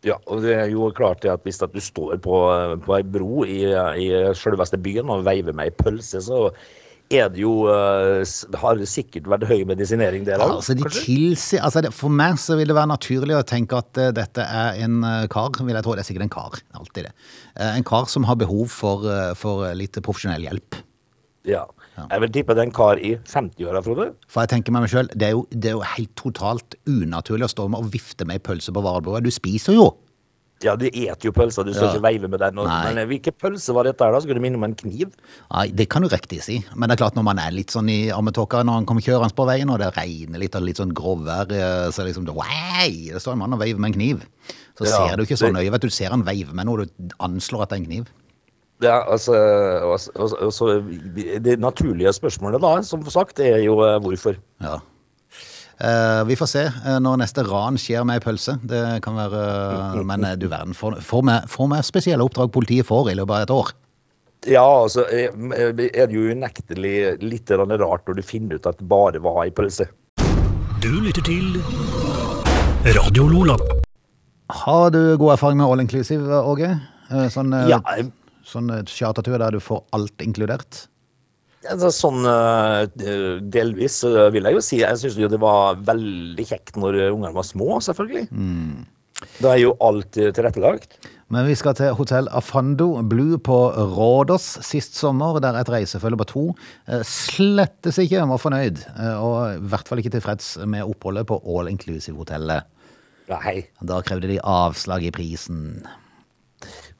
Ja, 0.06 0.18
og 0.26 0.42
det 0.46 0.56
er 0.58 0.70
jo 0.72 0.88
klart 0.98 1.26
at 1.30 1.44
hvis 1.46 1.62
at 1.62 1.74
du 1.76 1.82
står 1.84 2.16
på, 2.26 2.38
på 2.86 2.96
ei 2.98 3.04
bro 3.06 3.44
i, 3.46 3.60
i 4.02 4.08
selveste 4.38 4.80
byen 4.82 5.12
og 5.14 5.28
veiver 5.28 5.54
med 5.54 5.70
ei 5.70 5.76
pølse, 5.78 6.24
så 6.26 6.48
er 7.12 7.32
det 7.34 7.42
jo 7.44 7.54
eh, 7.72 8.22
har 8.62 8.78
det 8.80 8.88
sikkert 8.90 9.28
vært 9.32 9.48
høy 9.50 9.64
medisinering 9.68 10.26
der 10.28 10.42
Ja, 10.42 10.48
altså 10.58 10.76
de 10.78 10.88
tilsier, 10.88 11.64
altså 11.66 11.84
for 11.96 12.14
meg 12.14 12.40
så 12.42 12.58
vil 12.60 12.72
det 12.72 12.78
være 12.78 12.92
naturlig 12.94 13.38
å 13.38 13.44
tenke 13.48 13.80
at 13.80 14.00
eh, 14.02 14.14
dette 14.16 14.46
er 14.46 14.80
en 14.86 15.02
eh, 15.08 15.28
kar, 15.32 15.52
vil 15.60 15.76
jeg 15.76 15.86
tro, 15.86 15.96
det 15.98 16.06
er 16.06 16.10
sikkert 16.10 16.28
en 16.28 16.34
kar, 16.34 16.62
alltid 16.78 17.10
det. 17.10 17.14
En 17.68 17.86
kar 17.88 18.08
som 18.12 18.26
har 18.30 18.40
behov 18.40 18.72
for, 18.72 19.06
for 19.38 19.68
litt 19.78 20.00
profesjonell 20.04 20.46
hjelp. 20.48 20.80
Ja. 21.48 21.66
Jeg 22.02 22.24
vil 22.24 22.32
tippe 22.34 22.56
det 22.56 22.64
er 22.64 22.70
en 22.70 22.76
kar 22.76 23.02
i 23.02 23.12
50-åra, 23.30 23.82
Frode. 23.86 24.08
For 24.32 24.46
jeg 24.46 24.54
tenker 24.54 24.74
meg 24.74 24.88
selv, 24.90 25.12
det 25.18 25.28
er, 25.28 25.36
jo, 25.36 25.44
det 25.52 25.72
er 25.72 25.76
jo 25.76 25.84
helt 25.96 26.14
totalt 26.18 26.78
unaturlig 26.90 27.50
å 27.50 27.52
stå 27.52 27.68
med 27.70 27.84
og 27.84 27.92
vifte 27.94 28.28
med 28.28 28.40
ei 28.40 28.46
pølse 28.46 28.74
på 28.74 28.84
varebordet. 28.86 29.28
Du 29.28 29.36
spiser 29.36 29.78
jo! 29.78 29.92
Ja, 30.62 30.76
du 30.78 30.86
eter 30.88 31.26
jo 31.26 31.32
pølser, 31.34 31.66
du 31.66 31.74
skal 31.74 31.88
Ja. 31.88 31.94
ikke 31.96 32.04
veive 32.06 32.30
med 32.30 32.40
den. 32.40 32.60
Og, 32.62 32.68
men 32.70 32.98
eh, 33.02 33.08
hvilken 33.10 33.34
pølse 33.34 33.74
var 33.74 33.88
dette 33.88 34.06
her, 34.06 34.14
da? 34.14 34.22
Skulle 34.22 34.38
du 34.38 34.44
minne 34.44 34.60
om 34.60 34.66
en 34.68 34.76
kniv? 34.78 35.10
Nei, 35.52 35.68
det 35.74 35.88
kan 35.90 36.06
du 36.06 36.10
riktig 36.12 36.42
si. 36.46 36.60
Men 36.76 36.90
det 36.90 36.96
er 36.96 37.04
klart 37.04 37.18
når 37.18 37.26
man 37.26 37.42
er 37.42 37.56
litt 37.56 37.74
sånn 37.74 37.90
i 37.90 38.12
ammetåka 38.14 38.62
når 38.64 38.82
han 38.82 38.86
kommer 38.90 39.06
kjørende 39.06 39.38
på 39.38 39.48
veien, 39.50 39.72
og 39.74 39.82
det 39.82 39.92
regner 39.98 40.44
litt 40.44 40.56
og 40.56 40.66
litt 40.68 40.82
sånn 40.82 40.94
grovvær, 40.94 41.52
eh, 41.52 41.90
så 41.92 42.06
liksom 42.06 42.30
Wei! 42.32 43.10
Det 43.12 43.22
står 43.22 43.34
en 43.34 43.44
mann 43.44 43.54
og 43.58 43.60
veiver 43.64 43.82
med 43.82 43.92
en 43.92 44.00
kniv. 44.00 44.26
Så 44.78 44.86
Ja, 44.86 44.96
ser 44.96 45.18
du 45.18 45.26
ikke 45.26 45.38
så 45.38 45.52
nøye. 45.52 45.72
Vet 45.72 45.82
du, 45.82 45.90
du 45.90 45.94
ser 45.98 46.14
han 46.14 46.24
veive 46.26 46.54
med 46.54 46.70
noe, 46.70 46.86
du 46.86 47.16
anslår 47.20 47.64
at 47.66 47.74
det 47.74 47.80
er 47.80 47.82
en 47.82 47.90
kniv. 47.90 48.12
Ja, 48.82 49.04
altså, 49.06 49.34
altså, 49.86 50.12
altså, 50.16 50.38
altså, 50.42 51.40
Det 51.44 51.60
naturlige 51.60 52.14
spørsmålet 52.14 52.62
da, 52.64 52.82
som 52.82 53.04
sagt, 53.10 53.40
er 53.40 53.60
jo 53.62 53.78
eh, 53.86 54.00
hvorfor. 54.02 54.38
Ja. 54.62 54.80
Eh, 55.82 56.24
vi 56.26 56.36
får 56.38 56.46
se 56.50 56.64
eh, 56.70 56.98
når 57.02 57.22
neste 57.24 57.44
ran 57.48 57.78
skjer 57.80 58.04
med 58.06 58.20
ei 58.20 58.24
pølse. 58.24 58.58
Det 58.62 58.82
kan 59.06 59.16
være 59.18 60.04
Men 60.06 60.26
eh, 60.28 60.36
du 60.38 60.46
verden, 60.52 60.76
får 60.78 61.24
meg 61.72 61.88
spesielle 61.88 62.26
oppdrag 62.26 62.52
politiet 62.54 62.86
får 62.86 63.10
i 63.12 63.16
løpet 63.18 63.38
av 63.40 63.46
et 63.48 63.56
år. 63.56 63.72
Ja, 64.50 64.66
altså, 64.66 65.06
er 65.10 65.34
det 66.10 66.16
jo 66.16 66.28
unektelig 66.34 66.94
litt 67.22 67.52
rart 67.54 68.08
når 68.10 68.18
du 68.18 68.24
finner 68.26 68.58
ut 68.58 68.70
at 68.70 68.80
det 68.80 68.88
bare 68.90 69.22
var 69.22 69.44
ei 69.46 69.52
pølse. 69.54 69.86
Du 70.82 70.90
lytter 71.02 71.22
til 71.26 71.58
Radio 72.98 73.28
Lola. 73.30 73.58
Har 74.52 74.90
du 74.94 75.16
god 75.18 75.36
erfaring 75.38 75.62
med 75.62 75.70
all 75.70 75.82
inclusive, 75.82 76.42
Åge? 76.46 76.74
Eh, 77.10 77.28
Sånn, 77.34 77.54
Ja, 77.70 77.82
sånn 78.46 78.70
chartertur 78.90 79.38
der 79.40 79.54
du 79.58 79.62
får 79.62 79.86
alt 79.94 80.26
inkludert? 80.26 80.86
Altså, 81.70 81.92
sånn 81.94 82.26
eh, 82.28 83.38
delvis 83.54 84.02
vil 84.34 84.48
jeg 84.48 84.58
jo 84.58 84.64
si. 84.66 84.82
Jeg 84.82 85.02
syns 85.02 85.20
det 85.20 85.42
var 85.42 85.82
veldig 85.88 86.48
kjekt 86.48 86.80
når 86.80 87.04
ungene 87.12 87.36
var 87.36 87.48
små, 87.48 87.78
selvfølgelig. 87.84 88.28
Da 89.42 89.54
er 89.54 89.64
jo 89.64 89.76
alt 89.84 90.18
eh, 90.18 90.32
tilrettelagt. 90.36 90.98
Men 91.32 91.46
vi 91.48 91.56
skal 91.56 91.76
til 91.78 91.94
hotell 91.96 92.28
Afando 92.36 92.90
Blue 93.08 93.38
på 93.40 93.58
Rådås 93.72 94.48
sist 94.68 94.98
sommer, 95.00 95.40
der 95.44 95.56
et 95.62 95.70
reisefølge 95.72 96.20
på 96.20 96.30
to 96.34 96.44
eh, 96.90 97.06
slettes 97.08 98.02
ikke 98.04 98.26
var 98.34 98.42
fornøyd, 98.42 98.84
og 99.22 99.38
i 99.56 99.72
hvert 99.72 99.88
fall 99.88 100.02
ikke 100.04 100.16
tilfreds 100.18 100.54
med 100.68 100.84
oppholdet 100.84 101.30
på 101.30 101.40
all 101.46 101.72
inclusive-hotellet. 101.72 102.68
Nei. 103.32 103.62
Da 103.88 104.02
krevde 104.04 104.28
de 104.28 104.42
avslag 104.44 105.06
i 105.08 105.14
prisen. 105.16 105.86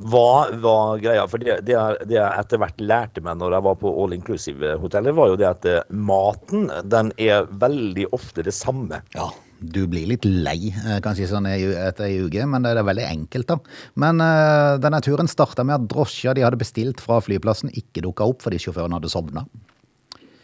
Hva 0.02 0.50
var 0.64 0.98
greia? 1.04 1.28
For 1.30 1.38
det, 1.42 1.60
det, 1.68 1.76
jeg- 1.78 2.08
det 2.10 2.16
jeg 2.18 2.40
etter 2.42 2.58
hvert 2.62 2.82
lærte 2.82 3.22
meg 3.22 3.38
når 3.38 3.54
jeg 3.58 3.66
var 3.68 3.76
på 3.84 3.92
all 4.04 4.16
inclusive-hotellet, 4.18 5.14
var 5.16 5.32
jo 5.32 5.38
det 5.40 5.48
at 5.50 5.66
eh, 5.70 5.82
maten 5.94 6.68
den 6.90 7.12
er 7.22 7.46
veldig 7.62 8.08
ofte 8.18 8.44
det 8.48 8.54
samme. 8.58 9.02
Ja, 9.14 9.28
du 9.62 9.84
blir 9.88 10.08
litt 10.10 10.26
lei 10.26 10.72
eh, 10.74 10.98
kanskje 11.06 11.28
sånn 11.30 11.46
etter 11.52 12.08
ei 12.08 12.18
uke, 12.26 12.48
men 12.50 12.66
det 12.66 12.74
er 12.74 12.88
veldig 12.88 13.06
enkelt 13.12 13.52
da. 13.52 13.60
Men 14.02 14.24
uh, 14.26 14.80
denne 14.82 15.02
turen 15.06 15.30
startet 15.30 15.68
med 15.70 15.78
at 15.78 15.90
drosja 15.92 16.34
de 16.34 16.42
hadde 16.48 16.58
bestilt 16.62 17.04
fra 17.04 17.20
flyplassen 17.22 17.70
ikke 17.70 18.02
dukket 18.08 18.26
opp 18.34 18.42
fordi 18.48 18.58
sjåføren 18.64 18.98
hadde 18.98 19.12
sovnet. 19.14 19.46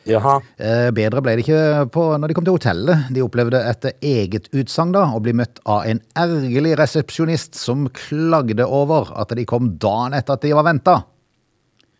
Jaha. 0.08 0.38
Eh, 0.56 0.88
Bedre 0.96 1.22
ble 1.24 1.36
det 1.36 1.44
ikke 1.44 1.88
på 1.94 2.06
når 2.16 2.32
de 2.32 2.38
kom 2.38 2.48
til 2.48 2.56
hotellet. 2.56 3.10
De 3.14 3.24
opplevde 3.26 3.60
etter 3.70 3.98
eget 4.06 4.48
utsagn 4.56 4.96
å 4.96 5.20
bli 5.24 5.36
møtt 5.36 5.60
av 5.68 5.84
en 5.90 6.00
ergerlig 6.18 6.78
resepsjonist 6.80 7.60
som 7.60 7.90
klagde 7.96 8.66
over 8.66 9.12
at 9.20 9.36
de 9.36 9.46
kom 9.48 9.74
dagen 9.82 10.16
etter 10.18 10.38
at 10.38 10.48
de 10.48 10.56
var 10.56 10.68
ventet. 10.70 11.14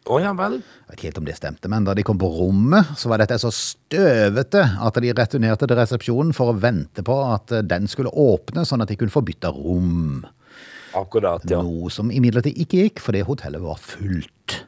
Oh, 0.08 0.22
ja 0.24 0.32
vel. 0.32 0.62
Jeg 0.62 0.88
vet 0.88 0.96
ikke 0.96 1.08
helt 1.10 1.20
om 1.20 1.26
det 1.28 1.36
stemte, 1.36 1.68
men 1.72 1.84
da 1.84 1.92
de 1.98 2.04
kom 2.08 2.20
på 2.20 2.30
rommet, 2.32 2.94
så 2.96 3.10
var 3.12 3.20
dette 3.20 3.36
så 3.42 3.52
støvete 3.52 4.62
at 4.64 5.00
de 5.04 5.12
returnerte 5.12 5.68
til 5.68 5.76
resepsjonen 5.76 6.32
for 6.36 6.54
å 6.54 6.56
vente 6.64 7.04
på 7.04 7.18
at 7.28 7.52
eh, 7.52 7.66
den 7.68 7.92
skulle 7.92 8.14
åpne, 8.16 8.64
sånn 8.68 8.86
at 8.86 8.94
de 8.94 8.96
kunne 9.00 9.12
få 9.12 9.26
bytta 9.28 9.52
rom. 9.52 10.22
Akkurat, 10.96 11.44
ja. 11.52 11.60
Noe 11.60 11.92
som 11.94 12.08
imidlertid 12.14 12.56
ikke 12.56 12.86
gikk, 12.86 13.04
fordi 13.04 13.26
hotellet 13.28 13.68
var 13.68 13.84
fullt. 13.84 14.62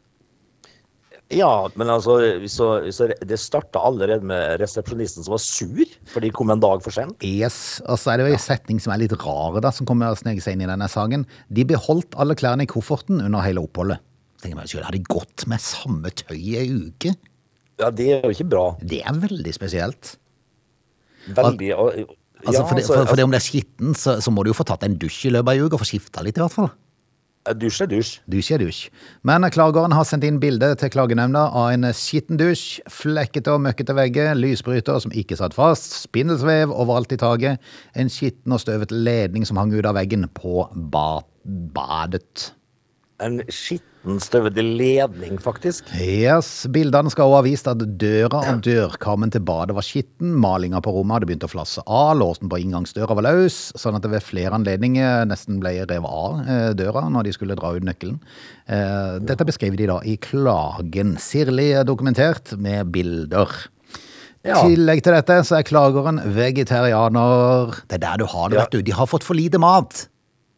Ja, 1.29 1.69
men 1.77 1.91
altså, 1.93 2.15
så, 2.49 2.67
så 2.89 3.05
det 3.13 3.37
starta 3.37 3.81
allerede 3.85 4.25
med 4.25 4.55
resepsjonisten 4.63 5.25
som 5.25 5.35
var 5.35 5.41
sur, 5.43 5.83
for 6.09 6.25
de 6.25 6.31
kom 6.33 6.49
en 6.49 6.61
dag 6.63 6.81
for 6.81 6.95
sent. 6.95 7.21
Yes, 7.25 7.77
og 7.85 7.99
så 8.01 8.13
er 8.15 8.21
det 8.21 8.29
jo 8.31 8.37
en 8.39 8.41
setning 8.41 8.79
som 8.81 8.95
er 8.95 9.03
litt 9.03 9.13
rar 9.21 9.59
da, 9.61 9.69
som 9.75 9.85
kommer 9.89 10.09
å 10.09 10.17
snege 10.17 10.41
seg 10.41 10.57
inn 10.57 10.65
i 10.65 10.69
denne 10.71 10.87
saken. 10.89 11.27
De 11.53 11.67
beholdt 11.69 12.17
alle 12.17 12.37
klærne 12.39 12.65
i 12.65 12.71
kofferten 12.71 13.21
under 13.21 13.45
hele 13.45 13.61
oppholdet. 13.61 14.01
Tenker 14.41 14.57
meg 14.57 14.71
har 14.87 14.95
de 14.95 15.03
gått 15.05 15.45
med 15.51 15.61
samme 15.61 16.09
tøy 16.15 16.37
i 16.39 16.55
ei 16.63 16.69
uke? 16.71 17.13
Ja, 17.79 17.91
det 17.93 18.09
er 18.15 18.25
jo 18.25 18.33
ikke 18.33 18.49
bra. 18.49 18.65
Det 18.81 19.03
er 19.05 19.21
veldig 19.27 19.53
spesielt. 19.55 20.15
Veldig 21.35 21.75
og- 21.77 22.15
Altså, 22.39 22.61
ja, 22.61 22.67
for, 22.69 22.75
det, 22.77 22.83
altså, 22.85 22.93
for, 22.95 23.07
for 23.09 23.19
det 23.19 23.23
om 23.25 23.31
det 23.33 23.39
er 23.41 23.43
skitten, 23.43 23.95
så, 23.99 24.13
så 24.23 24.31
må 24.31 24.45
du 24.45 24.53
jo 24.53 24.55
få 24.55 24.63
tatt 24.63 24.85
en 24.87 24.93
dusj 24.95 25.25
i 25.27 25.31
løpet 25.35 25.49
av 25.51 25.57
ei 25.57 25.59
uke, 25.65 25.75
og 25.75 25.81
få 25.81 25.87
skifta 25.89 26.21
litt 26.23 26.37
i 26.39 26.39
hvert 26.39 26.53
fall. 26.53 26.69
Dusj 27.57 27.83
er 27.85 27.89
dusj. 27.89 28.11
Dusj 28.29 28.51
er 28.55 28.61
dusj. 28.61 28.81
Men 29.25 29.47
klageren 29.53 29.95
har 29.95 30.05
sendt 30.07 30.27
inn 30.27 30.37
bilde 30.41 30.69
til 30.79 30.91
klagenemnda 30.93 31.47
av 31.55 31.71
en 31.73 31.87
skitten 31.95 32.37
dusj, 32.39 32.81
flekkete 32.91 33.55
og 33.55 33.63
møkkete 33.65 33.95
vegger, 33.97 34.35
lysbryter 34.37 35.01
som 35.01 35.15
ikke 35.15 35.39
satt 35.39 35.57
fast, 35.57 35.95
spindelsvev 36.03 36.73
overalt 36.73 37.15
i 37.15 37.19
taket, 37.21 37.71
en 37.97 38.13
skitten 38.13 38.53
og 38.53 38.61
støvete 38.61 38.97
ledning 38.97 39.47
som 39.47 39.59
hang 39.61 39.73
ut 39.73 39.87
av 39.89 39.97
veggen 39.97 40.27
på 40.37 40.67
ba 40.93 41.09
badet. 41.49 42.51
En 43.19 43.41
skitten, 43.51 44.19
støvete 44.23 44.63
ledning, 44.63 45.35
faktisk. 45.43 45.89
Yes, 45.99 46.65
Bildene 46.71 47.11
skal 47.11 47.25
også 47.27 47.35
ha 47.35 47.43
vist 47.43 47.67
at 47.67 47.81
døra 47.99 48.39
og 48.53 48.61
dørkarmen 48.63 49.31
til 49.33 49.41
badet 49.43 49.75
var 49.75 49.83
skitten, 49.83 50.31
malinga 50.39 50.79
på 50.85 50.93
rommet 50.95 51.17
hadde 51.17 51.27
begynt 51.27 51.43
å 51.43 51.49
flasse 51.51 51.83
av, 51.83 52.13
låsen 52.21 52.47
på 52.47 52.61
inngangsdøra 52.63 53.17
var 53.19 53.27
løs, 53.27 53.57
sånn 53.75 53.97
at 53.99 54.05
det 54.05 54.13
ved 54.13 54.23
flere 54.23 54.55
anledninger 54.55 55.25
nesten 55.27 55.59
ble 55.59 55.73
revet 55.81 56.07
av 56.07 56.39
eh, 56.47 56.69
døra 56.79 57.03
når 57.11 57.27
de 57.27 57.33
skulle 57.35 57.57
dra 57.59 57.73
ut 57.75 57.83
nøkkelen. 57.89 58.21
Eh, 58.71 59.17
Dette 59.27 59.47
beskrev 59.49 59.75
de 59.75 59.89
da 59.91 59.99
i 60.07 60.15
klagen. 60.23 61.17
Sirlig 61.19 61.73
dokumentert 61.89 62.55
med 62.57 62.87
bilder. 62.95 63.51
I 64.39 64.53
Ja. 64.53 64.61
tillegg 64.63 65.03
til 65.03 65.11
dette 65.11 65.41
så 65.43 65.57
er 65.59 65.63
klageren 65.67 66.21
vegetarianer. 66.23 67.73
Det 67.89 67.97
er 67.99 68.05
der 68.05 68.17
du 68.21 68.25
har 68.25 68.47
det, 68.49 68.55
Ja. 68.55 68.61
vet 68.63 68.71
du. 68.71 68.81
De 68.81 68.91
har 68.95 69.05
fått 69.07 69.23
for 69.23 69.33
lite 69.35 69.59
mat. 69.59 70.07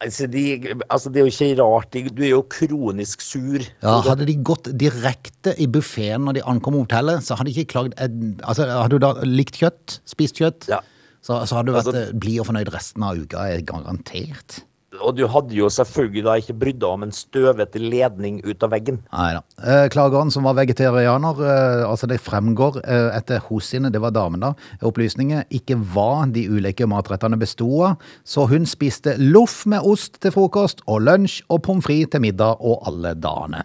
Altså, 0.02 0.26
de, 0.26 0.42
altså, 0.90 1.10
det 1.12 1.20
er 1.20 1.26
jo 1.28 1.30
ikke 1.32 1.62
rart. 1.62 1.90
de- 1.92 2.10
Du 2.10 2.22
er 2.22 2.30
jo 2.32 2.42
kronisk 2.42 3.20
sur. 3.22 3.60
Ja, 3.82 4.00
Hadde 4.02 4.26
de 4.26 4.34
gått 4.42 4.70
direkte 4.76 5.54
i 5.62 5.66
buffeen 5.66 6.24
når 6.26 6.34
de 6.40 6.42
ankom 6.42 6.74
hotellet, 6.74 7.22
så 7.22 7.36
hadde 7.38 7.52
de 7.52 7.54
ikke 7.64 7.72
klagd 7.74 7.94
Altså, 8.42 8.66
Hadde 8.66 8.90
du 8.90 8.98
da 8.98 9.12
likt 9.22 9.54
kjøtt, 9.60 10.00
spist 10.04 10.34
kjøtt, 10.42 10.68
Ja. 10.68 10.80
så, 11.22 11.38
så 11.46 11.54
hadde 11.60 11.66
du 11.70 11.72
vært 11.78 11.86
Altså- 11.94 12.08
eh, 12.08 12.12
blid 12.18 12.40
og 12.40 12.46
fornøyd 12.50 12.72
resten 12.74 13.02
av 13.06 13.16
uka, 13.16 13.46
er 13.46 13.62
garantert. 13.62 14.64
Og 15.00 15.14
du 15.16 15.22
hadde 15.30 15.56
jo 15.56 15.70
selvfølgelig 15.72 16.24
da 16.26 16.34
ikke 16.40 16.56
brydd 16.60 16.80
deg 16.82 16.94
om 16.98 17.06
en 17.06 17.14
støvete 17.16 17.80
ledning 17.80 18.42
ut 18.44 18.64
av 18.64 18.74
veggen. 18.74 18.98
Nei 19.14 19.30
da. 19.38 19.40
Eh, 19.64 19.86
klageren 19.92 20.32
som 20.34 20.44
var 20.44 20.58
vegetarianer, 20.58 21.40
eh, 21.40 21.84
altså 21.88 22.08
det 22.10 22.20
fremgår 22.20 22.82
eh, 22.82 23.08
etter 23.16 23.40
hos 23.48 23.70
sine, 23.72 23.92
det 23.92 24.02
var 24.04 24.12
damen 24.12 24.44
da, 24.44 24.52
opplysninger, 24.84 25.46
ikke 25.54 25.78
hva 25.94 26.26
de 26.28 26.44
ulike 26.50 26.88
matrettene 26.90 27.40
bestod 27.40 27.88
av, 27.88 28.06
så 28.28 28.44
hun 28.50 28.68
spiste 28.68 29.16
loff 29.20 29.62
med 29.70 29.80
ost 29.88 30.20
til 30.20 30.34
frokost, 30.34 30.84
og 30.84 31.06
lunsj 31.08 31.40
og 31.48 31.64
pommes 31.64 31.88
frites 31.88 32.12
til 32.12 32.26
middag 32.26 32.60
og 32.60 32.84
alle 32.88 33.16
dagene. 33.16 33.64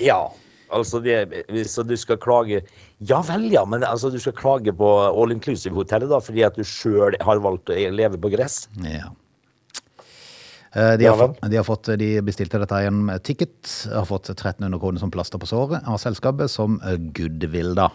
Ja. 0.00 0.22
Altså, 0.72 0.98
det, 1.00 1.44
hvis 1.48 1.78
du 1.80 1.94
skal 1.96 2.18
klage 2.20 2.58
Ja 3.08 3.22
vel, 3.24 3.46
ja, 3.48 3.62
men 3.64 3.86
altså, 3.88 4.10
du 4.12 4.18
skal 4.20 4.34
klage 4.36 4.74
på 4.76 4.88
all 5.08 5.32
inclusive-hotellet 5.32 6.10
da, 6.12 6.18
fordi 6.20 6.44
at 6.44 6.58
du 6.60 6.66
sjøl 6.66 7.16
har 7.24 7.40
valgt 7.40 7.72
å 7.72 7.78
leve 7.94 8.20
på 8.20 8.32
gress. 8.34 8.66
Ja. 8.84 9.08
Eh, 10.76 10.96
De 11.00 11.06
har, 11.08 11.16
fått- 11.16 11.40
de 11.50 11.56
har 11.56 11.64
fått, 11.64 11.88
de 11.98 12.20
bestilte 12.20 12.58
dette 12.60 12.74
gjennom 12.84 13.08
ticket, 13.24 13.86
har 13.94 14.04
fått 14.04 14.28
1300 14.34 14.78
kroner 14.78 15.00
som 15.00 15.10
plaster 15.10 15.38
på 15.40 15.46
såret 15.48 15.80
av 15.88 15.96
selskapet 15.98 16.50
som 16.52 16.76
eh, 16.84 16.96
goodwill 17.16 17.74
da. 17.78 17.86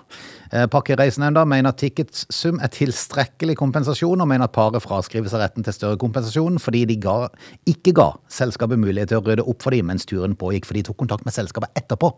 Eh, 0.52 0.66
Pakkereisenemnda 0.68 1.46
mener 1.46 1.72
tickets 1.78 2.26
sum 2.34 2.58
er 2.60 2.68
tilstrekkelig 2.74 3.56
kompensasjon, 3.62 4.20
og 4.22 4.28
mener 4.28 4.46
at 4.50 4.56
paret 4.58 4.82
fraskriver 4.82 5.30
seg 5.30 5.44
retten 5.46 5.64
til 5.68 5.74
større 5.78 5.98
kompensasjon, 6.02 6.58
fordi 6.60 6.86
de 6.90 6.98
ga, 6.98 7.28
ikke 7.70 7.94
ga 7.94 8.10
selskapet 8.28 8.82
mulighet 8.82 9.14
til 9.14 9.22
å 9.22 9.26
rydde 9.28 9.46
opp 9.48 9.62
for 9.62 9.72
dem 9.78 9.86
mens 9.94 10.06
turen 10.10 10.34
pågikk, 10.36 10.66
for 10.66 10.74
de 10.74 10.84
tok 10.90 10.98
kontakt 10.98 11.26
med 11.30 11.34
selskapet 11.38 11.70
etterpå. 11.78 12.10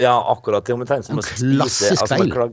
Ja, 0.00 0.14
akkurat. 0.32 0.64
Det 0.64 0.72
omtrent 0.72 1.04
som 1.04 1.18
å 1.20 1.22
spise 1.26 1.90
altså, 1.98 2.50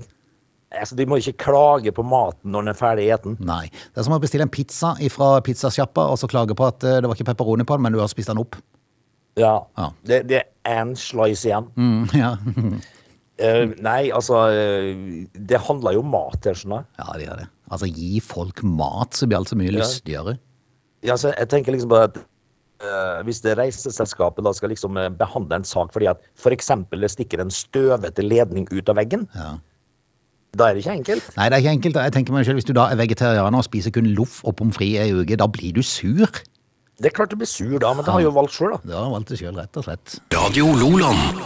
Altså, 0.75 0.97
de 1.00 1.05
må 1.07 1.15
ikke 1.21 1.38
klage 1.45 1.93
på 1.95 2.03
maten 2.03 2.51
når 2.51 2.65
den 2.65 2.71
er 2.74 2.77
ferdig 2.77 3.05
eten. 3.15 3.38
Nei, 3.39 3.69
det 3.71 4.01
er 4.01 4.07
som 4.07 4.15
å 4.17 4.19
bestille 4.19 4.43
en 4.43 4.51
pizza 4.51 4.95
fra 5.13 5.29
pizzasjappa, 5.45 6.03
og 6.12 6.19
så 6.19 6.27
klage 6.27 6.57
på 6.59 6.65
at 6.67 6.83
eh, 6.83 6.97
det 7.00 7.07
var 7.07 7.15
ikke 7.15 7.29
pepperoni 7.31 7.63
på 7.67 7.77
den, 7.77 7.86
men 7.88 7.95
du 7.95 8.01
har 8.03 8.12
spist 8.12 8.27
den 8.33 8.41
opp. 8.43 8.57
Ja. 9.39 9.53
Ja. 9.79 9.91
Det, 10.03 10.24
det 10.27 10.41
er 10.67 10.81
en 10.81 10.95
slice 11.00 11.47
igjen. 11.47 11.69
Mm, 11.79 12.07
ja. 12.24 12.33
uh, 12.36 13.75
nei, 13.86 14.09
altså 14.12 14.43
eh, 14.51 15.27
Det 15.38 15.59
handler 15.67 15.95
jo 15.95 16.01
om 16.03 16.12
mat 16.12 16.47
her, 16.50 16.57
skjønner 16.57 16.83
du. 16.83 16.95
Ja, 17.00 17.12
det 17.15 17.27
gjør 17.29 17.43
det. 17.43 17.47
Altså, 17.71 17.89
gi 17.91 18.19
folk 18.24 18.63
mat, 18.65 19.15
så 19.15 19.27
blir 19.29 19.39
alt 19.39 19.53
så 19.53 19.59
mye 19.59 19.71
Ja. 19.71 19.77
lystigere. 19.79 20.36
Ja, 21.05 21.13
altså, 21.15 21.31
jeg 21.38 21.47
tenker 21.53 21.75
liksom 21.77 21.93
bare 21.93 22.09
at 22.12 22.25
Uh, 22.77 23.24
hvis 23.25 23.39
det 23.41 23.55
reiseselskapet 23.57 24.45
da 24.45 24.51
skal 24.53 24.69
liksom 24.69 25.00
eh, 25.01 25.07
behandle 25.17 25.57
en 25.57 25.63
sak 25.65 25.89
fordi 25.95 26.12
at 26.12 26.19
f.eks. 26.38 26.67
det 26.93 27.07
stikker 27.09 27.41
en 27.41 27.50
støvete 27.50 28.21
ledning 28.21 28.67
ut 28.69 28.91
av 28.93 29.00
veggen, 29.00 29.24
Ja. 29.33 29.55
Da 30.57 30.69
er 30.69 30.77
det 30.77 30.83
ikke 30.85 30.95
enkelt. 30.97 31.31
Nei, 31.37 31.47
det 31.49 31.57
er 31.57 31.63
ikke 31.63 31.75
enkelt. 31.77 31.99
Jeg 32.07 32.15
tenker 32.17 32.35
meg 32.35 32.45
selv, 32.47 32.59
Hvis 32.61 32.67
du 32.67 32.73
da 32.77 32.87
er 32.91 32.99
vegetarianer 32.99 33.61
og 33.61 33.67
spiser 33.67 33.93
kun 33.95 34.09
loff 34.17 34.41
og 34.43 34.55
pommes 34.59 34.77
frites 34.77 34.97
i 34.97 35.07
ei 35.07 35.13
uke, 35.21 35.37
da 35.39 35.47
blir 35.51 35.73
du 35.77 35.83
sur. 35.85 36.27
Det 36.97 37.11
er 37.11 37.13
klart 37.13 37.29
du 37.29 37.37
blir 37.37 37.49
sur 37.49 37.77
da, 37.79 37.93
men 37.93 38.05
det 38.05 38.13
har 38.13 38.23
jo 38.25 38.33
valgt 38.33 38.55
sjøl, 38.57 38.73
da. 38.73 38.79
Det 38.89 38.97
har 38.97 39.09
valgt 39.13 39.29
det 39.33 39.39
sjøl, 39.39 39.55
rett 39.59 39.77
og 39.77 39.85
slett. 39.85 40.19
Radio 40.33 40.71
Loland. 40.79 41.41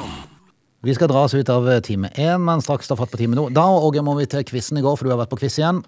Vi 0.82 0.94
skal 0.98 1.12
dra 1.12 1.26
oss 1.28 1.36
ut 1.38 1.50
av 1.54 1.68
time 1.86 2.10
én, 2.18 2.40
men 2.42 2.62
straks 2.64 2.88
ta 2.90 2.96
fatt 2.98 3.12
på 3.12 3.20
time 3.20 3.38
to. 3.38 3.50
Da 3.54 3.68
Åge, 3.70 4.02
må 4.02 4.16
vi 4.18 4.26
til 4.32 4.46
quizen 4.48 4.80
i 4.80 4.86
går, 4.86 4.96
for 4.98 5.06
du 5.06 5.12
har 5.14 5.20
vært 5.20 5.34
på 5.34 5.42
quiz 5.44 5.60
igjen. 5.60 5.84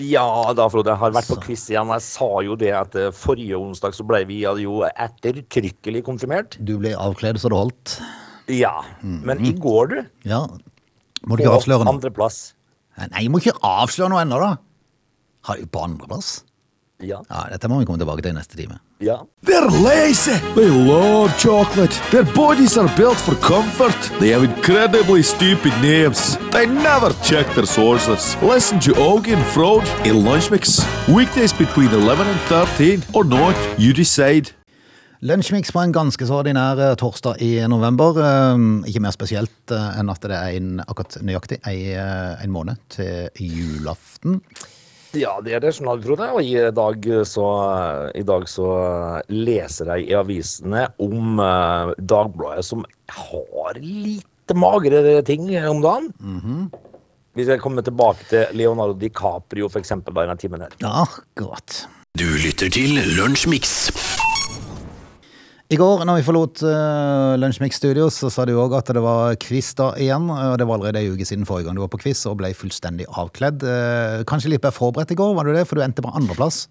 Ja 0.00 0.22
da, 0.56 0.68
Frode. 0.70 0.92
Jeg 0.92 1.00
har 1.00 1.12
vært 1.16 1.28
på 1.32 1.38
quiz 1.42 1.64
igjen. 1.72 1.90
Jeg 1.96 2.04
sa 2.06 2.28
jo 2.46 2.54
det 2.60 2.70
at 2.76 2.94
eh, 2.96 3.10
forrige 3.16 3.58
onsdag 3.58 3.96
så 3.96 4.06
ble 4.06 4.22
vi 4.28 4.42
jo 4.44 4.84
ettertrykkelig 4.88 6.04
konfirmert. 6.06 6.56
Du 6.62 6.76
ble 6.80 6.94
avkledd 6.96 7.40
så 7.42 7.50
det 7.52 7.58
holdt. 7.58 7.96
Ja. 8.50 8.76
Men 9.02 9.42
i 9.46 9.52
går, 9.56 9.90
du, 9.92 9.98
Ja. 10.28 10.44
Må 11.26 11.36
du 11.36 11.42
ikke 11.44 11.56
avsløre 11.58 11.84
noe? 11.84 11.94
andreplass. 11.94 12.54
Nei, 13.00 13.24
jeg 13.24 13.30
må 13.32 13.40
ikke 13.40 13.56
avsløre 13.64 14.12
noe 14.12 14.22
ennå, 14.24 14.38
da. 14.40 14.54
Har 15.48 15.56
du 15.56 15.66
på 15.66 15.82
andreplass? 15.84 16.44
Ja. 17.00 17.22
Ja, 17.30 17.46
dette 17.48 17.68
må 17.68 17.78
vi 17.80 17.86
komme 17.88 18.00
tilbake 18.00 18.20
til 18.20 18.34
i 18.34 18.36
neste 18.36 18.58
time. 18.58 18.76
Ja. 19.00 19.22
They're 19.48 19.70
lazy. 19.80 20.36
They 20.54 20.68
love 20.68 21.32
chocolate. 21.40 21.96
Their 22.10 22.24
bodies 22.34 22.76
are 22.76 22.90
built 22.96 23.16
for 23.16 23.34
comfort. 23.36 23.96
They 24.20 24.28
have 24.32 24.44
incredibly 24.44 25.22
stupid 25.22 25.72
names. 25.80 26.36
They 26.52 26.66
never 26.66 27.14
check 27.24 27.46
their 27.54 27.64
sources. 27.64 28.36
Listen 28.42 28.80
to 28.80 28.92
Augie 29.00 29.32
and 29.32 29.46
Frode 29.54 29.88
in 30.04 30.24
Lunch 30.24 30.50
Mix. 30.50 30.84
Weekdays 31.08 31.54
between 31.54 31.88
11 31.88 32.26
and 32.26 32.40
13 32.52 33.02
or 33.14 33.24
not, 33.24 33.56
you 33.78 33.94
decide. 33.94 34.52
Lunsjmix 35.20 35.68
på 35.72 35.82
en 35.84 35.92
ganske 35.92 36.24
så 36.24 36.38
ordinær 36.40 36.78
eh, 36.80 36.94
torsdag 36.96 37.42
i 37.44 37.50
november. 37.68 38.16
Eh, 38.24 38.62
Ikke 38.88 39.02
mer 39.04 39.12
spesielt 39.12 39.74
eh, 39.74 39.98
enn 40.00 40.08
at 40.08 40.22
det 40.24 40.32
er 40.32 40.56
en, 40.56 40.78
akkurat 40.86 41.18
nøyaktig 41.20 41.58
eh, 41.68 42.40
en 42.40 42.54
måned 42.54 42.80
til 42.94 43.28
julaften. 43.36 44.38
Ja, 45.12 45.34
det 45.44 45.56
er 45.58 45.60
det, 45.60 45.74
som 45.76 45.90
jeg 45.90 46.06
Frode. 46.06 46.30
Og 46.32 46.40
i 46.46 46.54
dag 46.72 47.08
så, 47.28 47.46
i 48.16 48.22
dag 48.24 48.46
så 48.48 48.68
leser 49.28 49.90
jeg 49.92 50.08
i 50.08 50.16
avisene 50.16 50.86
om 51.02 51.40
Dagbladet 51.98 52.64
som 52.64 52.84
har 53.10 53.80
lite 53.82 54.54
magre 54.56 55.18
ting 55.26 55.50
om 55.66 55.82
dagen. 55.82 56.70
Vi 57.34 57.44
skal 57.46 57.60
komme 57.62 57.82
tilbake 57.86 58.24
til 58.30 58.54
Leonardo 58.56 58.94
DiCaprio 59.02 59.68
for 59.68 59.82
eksempel, 59.82 60.14
da, 60.14 60.24
i 60.24 60.30
denne 60.30 60.40
timen 60.46 60.62
her. 60.64 60.78
Akkurat. 61.02 61.82
Du 62.14 62.26
lytter 62.46 62.70
til 62.70 62.94
Lunsjmix. 63.18 63.90
I 65.70 65.76
går 65.78 66.00
når 66.02 66.16
vi 66.18 66.24
forlot 66.26 66.60
uh, 66.66 67.36
Lunsjmix 67.38 67.76
Studios, 67.78 68.16
så 68.18 68.26
sa 68.34 68.42
du 68.48 68.56
òg 68.58 68.72
at 68.74 68.88
det 68.90 69.02
var 69.04 69.36
quiz 69.38 69.68
da 69.78 69.92
igjen. 70.02 70.26
og 70.26 70.56
Det 70.58 70.66
var 70.66 70.80
allerede 70.80 70.98
ei 70.98 71.12
uke 71.12 71.26
siden 71.28 71.46
forrige 71.46 71.68
gang 71.68 71.78
du 71.78 71.84
var 71.84 71.92
på 71.92 72.00
quiz 72.02 72.24
og 72.26 72.40
ble 72.40 72.50
fullstendig 72.58 73.06
avkledd. 73.06 73.62
Uh, 73.62 74.24
kanskje 74.26 74.50
litt 74.50 74.64
bedre 74.64 74.74
forberedt 74.74 75.14
i 75.14 75.18
går, 75.20 75.36
var 75.38 75.46
du 75.46 75.54
det? 75.54 75.62
For 75.70 75.78
du 75.78 75.84
endte 75.86 76.02
på 76.02 76.10
andreplass. 76.10 76.64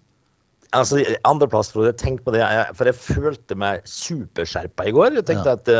Altså, 0.76 1.00
Andreplass, 1.26 1.72
Frode. 1.72 1.94
Tenk 1.98 2.20
på 2.26 2.36
det. 2.36 2.44
Jeg, 2.44 2.76
for 2.76 2.92
jeg 2.92 2.98
følte 3.00 3.56
meg 3.58 3.88
superskjerpa 3.88 4.86
i 4.86 4.94
går. 4.94 5.16
Jeg 5.22 5.26
tenkte 5.32 5.56
Ja. 5.56 5.56
at 5.56 5.72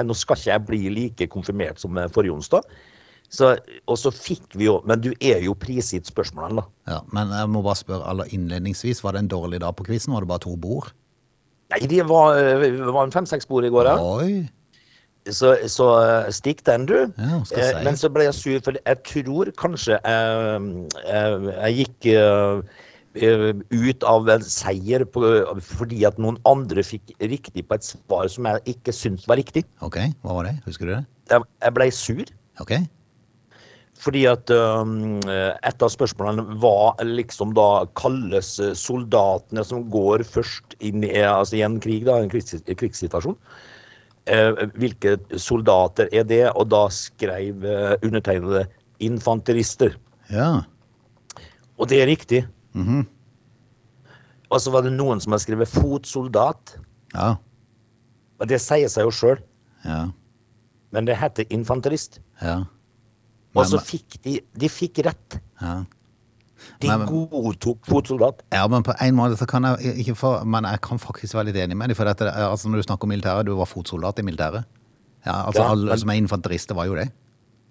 nå 0.08 0.16
skal 0.16 0.40
ikke 0.40 0.50
jeg 0.54 0.66
bli 0.72 0.82
like 0.96 1.30
konfirmert 1.36 1.84
som 1.84 2.00
forrige 2.16 2.32
onsdag. 2.32 2.64
Så, 3.28 3.54
og 3.90 3.96
så 3.98 4.10
fikk 4.14 4.52
vi 4.54 4.66
jo 4.68 4.74
Men 4.86 5.00
du 5.02 5.08
er 5.16 5.40
jo 5.42 5.54
prisgitt 5.58 6.06
spørsmålene, 6.06 6.60
da. 6.60 6.92
Ja, 6.92 6.98
Men 7.12 7.32
jeg 7.34 7.48
må 7.50 7.62
bare 7.64 7.80
spørre 7.80 8.08
aller 8.08 8.32
innledningsvis, 8.32 9.04
var 9.04 9.16
det 9.16 9.26
en 9.26 9.32
dårlig 9.36 9.60
dag 9.60 9.76
på 9.76 9.84
quizen? 9.84 10.16
Var 10.16 10.24
det 10.24 10.32
bare 10.32 10.48
to 10.48 10.56
bord? 10.56 10.94
Nei, 11.74 11.88
det 11.90 12.04
var, 12.06 12.38
eh, 12.38 12.68
var 12.86 13.08
en 13.08 13.14
fem-seks 13.14 13.48
bord 13.50 13.66
i 13.66 13.72
går, 13.74 13.88
ja. 13.90 13.96
Så, 15.32 15.54
så 15.72 15.86
eh, 16.04 16.30
stikk 16.36 16.62
den, 16.68 16.84
du. 16.86 16.96
Ja, 17.16 17.38
skal 17.48 17.62
jeg 17.62 17.70
si. 17.78 17.84
Men 17.86 17.96
så 17.96 18.10
ble 18.12 18.26
jeg 18.28 18.36
sur, 18.36 18.58
for 18.66 18.76
jeg 18.78 18.98
tror 19.08 19.50
kanskje 19.58 19.96
jeg, 20.04 20.88
jeg, 21.08 21.54
jeg 21.54 21.78
gikk 21.80 22.08
eh, 22.12 22.82
eh, 23.24 23.46
ut 23.72 24.04
av 24.10 24.28
en 24.36 24.44
seier 24.44 25.06
på, 25.08 25.24
fordi 25.64 26.04
at 26.06 26.20
noen 26.20 26.38
andre 26.48 26.84
fikk 26.86 27.14
riktig 27.24 27.64
på 27.66 27.78
et 27.78 27.88
svar 27.88 28.28
som 28.32 28.50
jeg 28.52 28.76
ikke 28.76 28.94
syntes 28.94 29.26
var 29.30 29.40
riktig. 29.40 29.64
Ok, 29.84 29.98
hva 30.22 30.38
var 30.38 30.50
det? 30.50 30.58
Husker 30.68 30.90
du 30.90 30.94
det? 30.98 31.04
Jeg, 31.32 31.48
jeg 31.64 31.76
ble 31.80 31.90
sur. 31.96 32.34
Ok. 32.62 32.76
Fordi 34.04 34.24
at 34.28 34.50
um, 34.52 35.16
et 35.24 35.82
av 35.84 35.92
spørsmålene 35.92 36.58
var 36.60 36.98
liksom 37.08 37.54
da 37.56 37.86
kalles 37.96 38.50
eh, 38.60 38.74
soldatene 38.76 39.64
som 39.64 39.86
går 39.92 40.26
først 40.28 40.76
inn 40.84 41.06
i, 41.06 41.14
altså 41.24 41.56
i 41.56 41.62
en 41.64 41.78
krig, 41.80 42.02
da, 42.04 42.18
en 42.20 42.28
krigs, 42.32 42.52
krigssituasjon. 42.68 43.38
Eh, 44.28 44.60
hvilke 44.76 45.16
soldater 45.40 46.12
er 46.12 46.26
det? 46.28 46.42
Og 46.52 46.68
da 46.72 46.82
skrev 46.92 47.64
eh, 47.64 47.94
undertegnede 48.04 48.66
infanterister. 49.04 49.96
Ja. 50.28 50.50
Og 51.80 51.88
det 51.88 52.02
er 52.02 52.10
riktig. 52.12 52.42
Og 54.52 54.60
så 54.60 54.70
var 54.74 54.84
det 54.84 54.92
noen 54.94 55.20
som 55.24 55.32
har 55.34 55.42
skrevet 55.42 55.70
fotsoldat. 55.72 56.76
Ja. 57.16 57.34
Og 58.40 58.48
det 58.50 58.60
sier 58.60 58.90
seg 58.92 59.08
jo 59.08 59.14
sjøl, 59.14 59.40
Ja. 59.84 60.10
men 60.92 61.08
det 61.08 61.16
heter 61.20 61.48
infanterist. 61.54 62.20
Ja. 62.42 62.64
Og 63.54 63.66
så 63.70 63.78
fikk 63.80 64.16
de, 64.24 64.40
de 64.58 64.68
fikk 64.68 64.98
rett. 65.06 65.38
Ja. 65.62 65.84
De 66.80 66.88
Men- 66.88 67.06
godtok 67.06 67.84
fotsoldat. 67.86 68.40
Ja, 68.52 68.66
men 68.68 68.82
på 68.82 68.94
en 69.00 69.14
måte 69.18 69.36
så 69.36 69.46
kan 69.46 69.62
jeg 69.64 69.94
ikke 70.00 70.14
få 70.16 70.44
Men 70.46 70.64
jeg 70.64 70.80
kan 70.80 70.98
faktisk 70.98 71.34
være 71.34 71.46
litt 71.52 71.56
enig 71.56 71.76
med 71.76 71.88
deg. 71.88 71.96
For 71.96 72.04
dette, 72.08 72.24
altså 72.32 72.68
når 72.68 72.80
du 72.80 72.86
snakker 72.88 73.04
om 73.04 73.12
militæret, 73.12 73.46
du 73.46 73.54
var 73.58 73.66
fotsoldat 73.66 74.18
i 74.18 74.22
militæret. 74.22 74.64
Ja, 75.26 75.44
altså 75.46 75.62
Ja, 75.62 75.70
alle 75.70 75.86
men- 75.92 75.98
som 75.98 76.10
er 76.10 76.14
infanterister, 76.14 76.74
var 76.74 76.84
jo 76.86 76.94
det. 76.96 77.10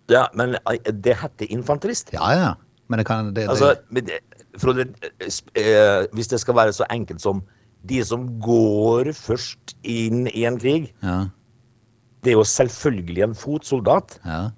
Ja, 0.10 0.26
men 0.34 0.56
eh, 0.56 0.92
det 0.92 1.18
heter 1.18 1.48
infanterist. 1.50 2.12
Ja, 2.14 2.30
ja. 2.32 2.54
Men 2.90 2.98
det 3.00 3.06
kan 3.08 3.34
det, 3.34 3.48
Altså, 3.50 3.76
det- 3.92 4.20
Frode, 4.60 4.82
eh, 5.02 5.30
eh, 5.56 6.06
hvis 6.14 6.28
det 6.28 6.40
skal 6.40 6.54
være 6.56 6.74
så 6.74 6.86
enkelt 6.92 7.22
som 7.22 7.42
de 7.88 8.04
som 8.04 8.40
går 8.40 9.12
først 9.14 9.74
inn 9.84 10.28
i 10.28 10.46
en 10.46 10.60
krig, 10.60 10.94
Ja. 11.02 11.26
det 12.24 12.32
er 12.32 12.38
jo 12.38 12.44
selvfølgelig 12.44 13.24
en 13.24 13.34
fotsoldat. 13.36 14.20
Ja. 14.26 14.50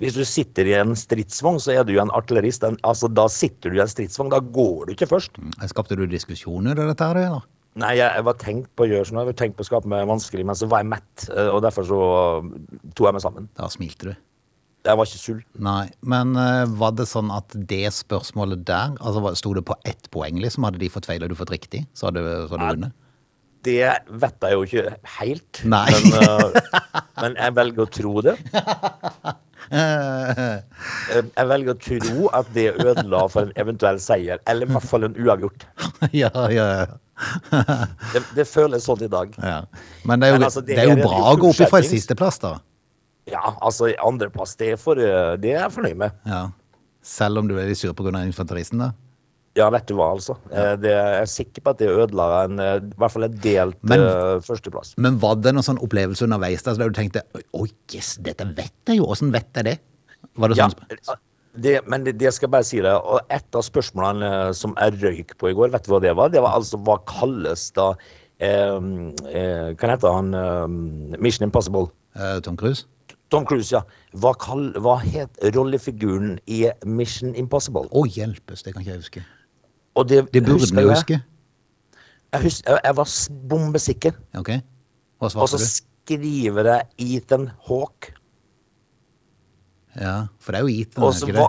Hvis 0.00 0.16
du 0.16 0.22
sitter 0.24 0.68
i 0.68 0.76
en 0.80 0.94
stridsvogn, 0.96 1.58
så 1.60 1.74
er 1.76 1.84
du 1.84 1.92
en 2.00 2.12
artillerist. 2.16 2.64
Altså, 2.88 3.10
da 3.12 3.26
sitter 3.28 3.72
du 3.72 3.76
i 3.76 3.82
en 3.84 3.90
stridsvogn, 3.90 4.32
da 4.32 4.40
går 4.40 4.88
du 4.88 4.94
ikke 4.94 5.10
først. 5.10 5.36
Skapte 5.68 5.98
du 5.98 6.06
diskusjoner 6.08 6.78
av 6.80 6.94
dette 6.94 7.08
her, 7.10 7.20
eller? 7.20 7.48
Nei, 7.78 7.92
jeg, 8.00 8.08
jeg 8.16 8.26
var 8.26 8.38
tenkt 8.40 8.70
på 8.74 8.82
å 8.82 8.88
gjøre 8.90 9.06
sånn, 9.06 9.20
jeg 9.20 9.28
var 9.28 9.36
tenkt 9.38 9.58
på 9.58 9.62
å 9.62 9.68
skape 9.68 9.90
meg 9.90 10.08
vanskelig, 10.10 10.42
men 10.48 10.58
så 10.58 10.66
var 10.70 10.82
jeg 10.82 10.90
mett, 10.90 11.26
eh, 11.30 11.50
og 11.52 11.60
derfor 11.62 11.86
så 11.86 12.00
eh, 12.40 12.48
tok 12.96 13.06
jeg 13.06 13.14
meg 13.14 13.22
sammen. 13.22 13.46
Da 13.60 13.68
smilte 13.70 14.08
du. 14.08 14.16
Jeg 14.88 14.96
var 14.96 15.06
ikke 15.06 15.20
sulten. 15.20 15.60
Nei, 15.60 15.84
men 16.08 16.32
uh, 16.40 16.64
var 16.80 16.94
det 16.96 17.04
sånn 17.10 17.28
at 17.36 17.52
det 17.52 17.84
spørsmålet 17.92 18.64
der, 18.64 18.96
altså 18.96 19.34
sto 19.36 19.52
det 19.58 19.62
på 19.68 19.76
ett 19.86 20.08
poeng 20.14 20.40
liksom, 20.40 20.64
hadde 20.66 20.80
de 20.80 20.88
fått 20.90 21.06
feil 21.10 21.22
og 21.26 21.30
du 21.30 21.36
fått 21.36 21.52
riktig, 21.52 21.84
så 21.92 22.08
hadde, 22.08 22.24
så 22.48 22.56
hadde 22.56 22.64
du 22.64 22.72
vunnet? 22.78 22.96
Det 23.68 23.92
vet 24.22 24.46
jeg 24.48 24.56
jo 24.56 24.64
ikke 24.64 24.86
helt, 25.18 25.62
Nei. 25.68 25.84
Men, 25.92 26.16
uh, 26.16 26.94
men 27.20 27.36
jeg 27.36 27.56
velger 27.60 27.84
å 27.84 27.92
tro 27.92 28.14
det. 28.24 28.38
Eh, 29.70 31.20
Jeg 31.36 31.46
velger 31.50 31.74
å 31.74 31.78
tro 31.78 32.30
at 32.36 32.48
det 32.54 32.66
ødela 32.82 33.20
for 33.30 33.46
en 33.48 33.52
eventuell 33.60 34.00
seier, 34.02 34.40
eller 34.50 34.66
i 34.66 34.74
hvert 34.74 34.88
fall 34.90 35.06
en 35.06 35.14
uavgjort. 35.18 35.66
ja, 36.22 36.30
ja, 36.50 36.66
ja. 36.80 36.86
Det, 38.14 38.22
det 38.38 38.46
føles 38.48 38.86
sånn 38.88 39.04
i 39.04 39.10
dag. 39.12 39.34
ja. 39.38 39.60
Men 40.08 40.22
det 40.22 40.30
er 40.30 40.34
jo, 40.34 40.38
Men 40.40 40.48
altså, 40.48 40.62
det 40.64 40.78
det 40.78 40.84
er 40.86 40.90
jo 40.94 40.96
bra 41.04 41.20
å 41.30 41.36
gå 41.40 41.52
opp 41.52 41.62
fra 41.74 41.82
sisteplass, 41.86 42.40
da. 42.42 42.54
Ja, 43.30 43.44
altså 43.62 43.92
andreplass, 44.02 44.56
det, 44.58 44.72
er 44.74 44.80
for, 44.80 44.98
eh, 44.98 45.36
det 45.38 45.52
er 45.54 45.60
jeg 45.66 45.74
fornøyd 45.76 46.00
med. 46.02 46.16
Ja. 46.26 46.46
Selv 47.04 47.40
om 47.42 47.48
du 47.48 47.54
er 47.60 47.68
litt 47.70 47.78
sur 47.80 47.92
pga. 47.96 48.10
infanteristen, 48.26 48.82
da. 48.82 48.90
Ja, 49.58 49.66
vet 49.74 49.88
du 49.90 49.96
hva, 49.98 50.12
altså. 50.14 50.36
Eh, 50.52 50.76
Det, 50.78 50.90
jeg 50.94 51.22
er 51.22 51.30
sikker 51.30 51.64
på 51.64 51.72
at 51.72 51.78
det 51.80 51.88
ødela 51.90 52.26
en, 52.44 52.60
eh, 52.62 52.76
i 52.76 52.98
hvert 53.00 53.10
fall 53.10 53.24
en 53.26 53.32
delt 53.42 53.78
Men- 53.82 54.00
uh, 54.00 54.38
førsteplass. 54.46 54.94
Men 54.96 55.18
var 55.18 55.34
det 55.42 55.52
noen 55.54 55.66
sånn 55.66 55.80
opplevelse 55.82 56.22
underveis 56.22 56.62
der, 56.62 56.74
der 56.78 56.88
du 56.92 56.94
tenkte 57.00 57.22
oi, 57.52 57.68
yes, 57.92 58.16
dette 58.22 58.46
vet 58.54 58.72
jeg 58.86 59.00
jo, 59.00 59.08
åssen 59.10 59.32
vet 59.32 59.50
jeg 59.54 59.64
det? 59.64 59.78
Var 60.38 60.48
det 60.48 60.56
sånn? 60.56 60.74
Ja, 61.08 61.16
det, 61.58 61.74
men 61.90 62.04
det, 62.04 62.16
det 62.18 62.32
skal 62.32 62.46
jeg 62.46 62.52
bare 62.52 62.68
si 62.68 62.78
det. 62.80 62.92
Og 62.94 63.20
et 63.28 63.58
av 63.58 63.66
spørsmålene 63.66 64.54
som 64.54 64.76
jeg 64.78 65.00
røyk 65.02 65.34
på 65.36 65.50
i 65.50 65.56
går, 65.58 65.72
vet 65.74 65.82
du 65.84 65.90
hva 65.90 66.00
det 66.00 66.14
var? 66.14 66.30
Det 66.30 66.42
var 66.44 66.54
altså 66.54 66.78
hva 66.78 67.00
kalles 67.10 67.72
da 67.74 67.88
eh, 68.38 68.78
eh, 69.34 69.74
Hva 69.74 69.90
heter 69.96 70.14
han? 70.14 70.30
Eh, 70.34 71.18
Mission 71.18 71.48
Impossible. 71.48 71.90
Eh, 72.14 72.38
Tom 72.46 72.56
Cruise? 72.56 72.86
Tom 73.30 73.44
Cruise, 73.46 73.70
ja. 73.74 73.82
Hva, 74.14 74.32
kall, 74.38 74.72
hva 74.78 74.96
het 75.02 75.42
rollefiguren 75.54 76.38
i 76.46 76.64
Mission 76.86 77.34
Impossible? 77.34 77.86
Å, 77.90 78.06
hjelpes, 78.06 78.62
det 78.62 78.74
kan 78.74 78.82
ikke 78.82 78.94
jeg 78.94 79.02
huske. 79.04 79.26
Og 79.98 80.08
det, 80.08 80.24
Det 80.32 80.42
burde 80.44 80.66
du 80.66 80.88
huske. 80.90 81.20
Jeg, 82.32 82.42
husker, 82.42 82.70
jeg, 82.70 82.80
jeg 82.84 82.96
var 82.96 83.08
bombesikker. 83.50 84.18
Ok, 84.38 84.50
hva 85.18 85.30
svarte 85.32 85.40
du? 85.40 85.42
Og 85.42 85.48
så 85.50 85.58
skriver 85.66 86.68
jeg 86.70 87.16
Ethan 87.16 87.48
Hawk. 87.66 88.12
Ja, 89.98 90.28
for 90.38 90.54
det 90.54 90.60
er 90.60 90.68
jo 90.68 90.74
Ethan, 90.84 91.02
Også 91.04 91.26
er 91.26 91.32
ikke 91.32 91.40
det? 91.40 91.48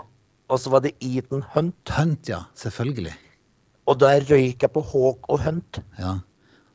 og 0.51 0.60
så 0.60 0.71
var 0.73 0.82
det 0.84 0.91
Ethan 0.99 1.43
Hunt. 1.54 1.93
Hunt, 1.97 2.30
ja, 2.30 2.41
selvfølgelig. 2.58 3.13
Og 3.88 3.99
da 4.01 4.15
røyk 4.17 4.65
jeg 4.65 4.71
på 4.73 4.82
Hawk 4.91 5.30
og 5.30 5.43
Hunt. 5.45 5.82
Ja. 5.99 6.17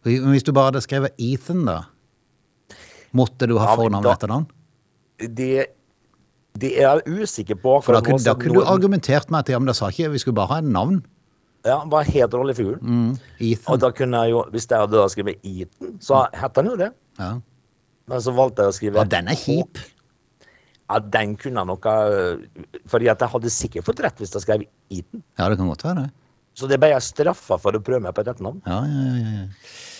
Men 0.07 0.31
hvis 0.31 0.46
du 0.46 0.52
bare 0.55 0.70
hadde 0.70 0.85
skrevet 0.85 1.18
Ethan, 1.18 1.64
da? 1.66 1.81
Måtte 3.16 3.48
du 3.48 3.57
ha 3.59 3.72
Ja, 3.72 3.74
fornavn 3.79 4.05
etter 4.05 4.14
etternavn? 4.14 4.46
Det, 5.18 5.66
det 6.61 6.72
er 6.76 7.00
jeg 7.00 7.22
usikker 7.22 7.59
på. 7.59 7.79
For 7.83 7.96
da 7.96 8.02
kunne, 8.05 8.22
da 8.22 8.35
kunne 8.38 8.61
du 8.61 8.66
argumentert 8.66 9.31
meg 9.33 9.46
til 9.46 9.57
ja, 9.57 9.61
men 9.62 9.70
da 9.70 9.74
sa 9.76 9.90
ikke, 9.92 10.11
vi 10.12 10.22
skulle 10.22 10.38
bare 10.38 10.55
ha 10.55 10.59
en 10.62 10.72
navn. 10.74 11.02
Ja, 11.66 11.81
Hva 11.90 12.05
het 12.07 12.35
rollefiguren? 12.37 13.11
Og 13.16 13.42
Ethan. 13.42 13.81
da 13.83 13.90
kunne 13.98 14.22
jeg 14.24 14.35
jo, 14.37 14.44
hvis 14.55 14.68
jeg 14.70 14.79
hadde 14.85 15.00
da 15.00 15.09
skrevet 15.12 15.42
Ethan, 15.42 15.96
så 16.00 16.22
het 16.33 16.61
han 16.62 16.70
jo 16.70 16.76
det. 16.81 16.92
Ja. 17.18 17.33
Men 18.07 18.22
så 18.22 18.35
valgte 18.37 18.62
jeg 18.62 18.70
å 18.70 18.76
skrive 18.76 19.02
ja, 19.02 19.09
den 19.16 19.29
er 19.33 19.38
kjip. 19.40 19.81
Ja, 20.87 21.00
den 21.02 21.33
kunne 21.35 21.64
jeg 21.64 21.66
nok 21.66 21.87
ha 21.90 21.94
Fordi 22.87 23.09
at 23.11 23.18
jeg 23.24 23.33
hadde 23.33 23.50
sikkert 23.50 23.87
fått 23.88 24.02
rett 24.05 24.20
hvis 24.22 24.31
jeg 24.37 24.44
skrev 24.44 24.62
Ethan. 24.94 25.24
Ja, 25.40 25.48
det 25.50 25.59
kan 25.59 25.66
godt 25.72 25.83
være 25.88 26.05
det. 26.05 26.12
Så 26.57 26.68
det 26.70 26.79
ble 26.81 26.88
jeg 26.88 27.05
straffa 27.05 27.59
for 27.61 27.76
å 27.76 27.81
prøve 27.85 28.00
meg 28.07 28.14
på 28.16 28.22
et 28.22 28.31
etternavn. 28.33 28.62
Ja, 28.64 28.79
ja, 28.88 29.02
ja, 29.12 29.33
ja. 29.42 29.42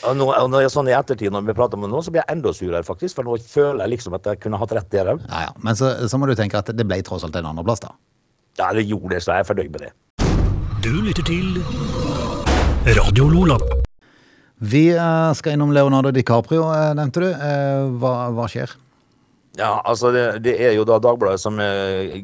Og, 0.09 0.15
nå, 0.17 0.31
og 0.31 0.47
når 0.49 0.63
jeg 0.65 0.73
sånn 0.73 0.89
i 0.89 0.95
ettertid, 0.97 1.35
når 1.35 1.45
vi 1.51 1.55
prater 1.59 1.77
om 1.77 1.83
det 1.85 1.91
nå, 1.93 2.01
så 2.07 2.15
blir 2.15 2.23
jeg 2.23 2.33
enda 2.33 2.53
surere, 2.57 2.81
faktisk. 2.87 3.19
For 3.19 3.27
nå 3.29 3.35
føler 3.43 3.83
jeg 3.85 3.93
liksom 3.97 4.17
at 4.17 4.31
jeg 4.31 4.41
kunne 4.41 4.61
hatt 4.63 4.73
rett 4.79 4.89
der 4.95 5.11
òg. 5.13 5.27
ja, 5.27 5.43
ja. 5.49 5.53
Men 5.67 5.77
så, 5.77 5.91
så 6.09 6.17
må 6.17 6.31
du 6.31 6.33
tenke 6.39 6.57
at 6.63 6.71
det 6.73 6.87
ble 6.89 7.03
tross 7.05 7.27
alt 7.29 7.37
en 7.37 7.51
andreplass, 7.51 7.83
da. 7.85 7.93
Ja, 8.57 8.71
det 8.73 8.87
gjorde 8.89 9.13
det, 9.19 9.21
så 9.27 9.35
jeg 9.35 9.45
er 9.45 9.51
fornøyd 9.51 9.75
med 9.75 9.85
det. 9.85 9.93
Du 10.87 11.01
lytter 11.03 11.25
til 11.27 11.57
Radio 12.95 13.25
Lola. 13.27 13.57
Vi 14.63 14.85
eh, 14.95 15.31
skal 15.35 15.57
innom 15.57 15.73
Leonardo 15.75 16.13
DiCaprio, 16.15 16.69
eh, 16.71 16.93
nevnte 16.95 17.25
du. 17.25 17.27
Eh, 17.27 17.89
Hva, 17.99 18.13
hva 18.37 18.45
skjer? 18.47 18.71
Ja, 19.59 19.81
altså 19.83 20.13
det, 20.15 20.23
det 20.45 20.55
er 20.63 20.77
jo 20.77 20.85
da 20.87 21.01
Dagbladet 21.03 21.43
som 21.43 21.59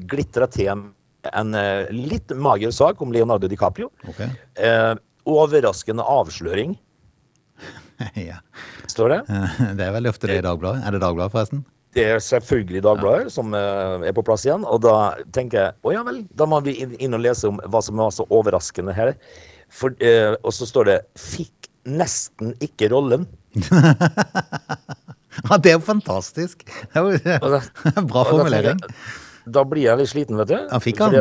glitrer 0.06 0.46
til 0.54 0.70
en, 0.70 1.56
litt 1.90 2.36
mager 2.38 2.70
sak 2.70 3.02
om 3.02 3.10
Leonardo 3.10 3.50
DiCaprio. 3.50 3.90
Ok. 4.06 4.22
Eh, 4.54 4.94
overraskende 5.26 6.06
avsløring, 6.06 6.78
ja. 8.30 8.38
står 8.86 9.16
det. 9.16 9.20
Det 9.80 9.88
er 9.88 9.96
veldig 9.98 10.14
ofte 10.14 10.30
det 10.30 10.38
i 10.38 10.46
Dagbladet. 10.46 10.86
Er 10.86 10.94
det 10.94 11.02
Dagbladet, 11.02 11.34
forresten? 11.34 11.66
Det 11.92 12.04
er 12.08 12.20
selvfølgelig 12.24 12.80
Dagbladet 12.86 13.32
som 13.34 13.52
eh, 13.54 14.06
er 14.08 14.14
på 14.16 14.22
plass 14.24 14.46
igjen. 14.46 14.62
Og 14.64 14.80
da 14.84 14.94
tenker 15.36 15.58
jeg 15.60 15.74
å 15.84 15.92
ja 15.92 16.02
vel, 16.06 16.22
da 16.34 16.46
må 16.48 16.60
vi 16.64 16.78
inn, 16.86 17.12
og 17.14 17.20
lese 17.20 17.50
om 17.50 17.58
hva 17.68 17.82
som 17.84 18.00
var 18.00 18.10
så 18.16 18.24
overraskende 18.32 18.94
her. 18.96 19.12
For, 19.72 19.92
eh, 20.00 20.32
og 20.42 20.52
så 20.56 20.64
står 20.68 20.84
det 20.88 20.98
'fikk 21.16 21.68
nesten 21.86 22.54
ikke 22.64 22.88
rollen'. 22.92 23.26
Ja, 25.48 25.56
det 25.56 25.70
er 25.72 25.76
jo 25.78 25.84
fantastisk. 25.84 26.60
Det 26.92 26.96
er 27.00 27.06
jo 27.08 27.18
Bra 28.10 28.22
da 28.22 28.24
formulering. 28.30 28.78
jeg- 28.80 29.52
Da 29.52 29.64
blir 29.64 29.82
jeg 29.88 29.98
litt 29.98 30.08
sliten, 30.10 30.36
vet 30.38 30.48
du. 30.48 30.58
Han 30.70 30.80
fikk 30.80 30.98
han. 31.02 31.12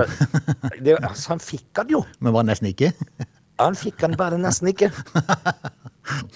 Det, 0.84 0.98
altså, 1.02 1.30
han 1.32 1.40
fikk 1.40 1.80
han 1.80 1.88
jo. 1.90 2.04
Men 2.20 2.34
var 2.36 2.44
nesten 2.44 2.68
ikke? 2.70 2.92
Han 3.58 3.74
fikk 3.74 4.02
han 4.04 4.14
bare 4.20 4.38
nesten 4.38 4.68
ikke. 4.70 4.92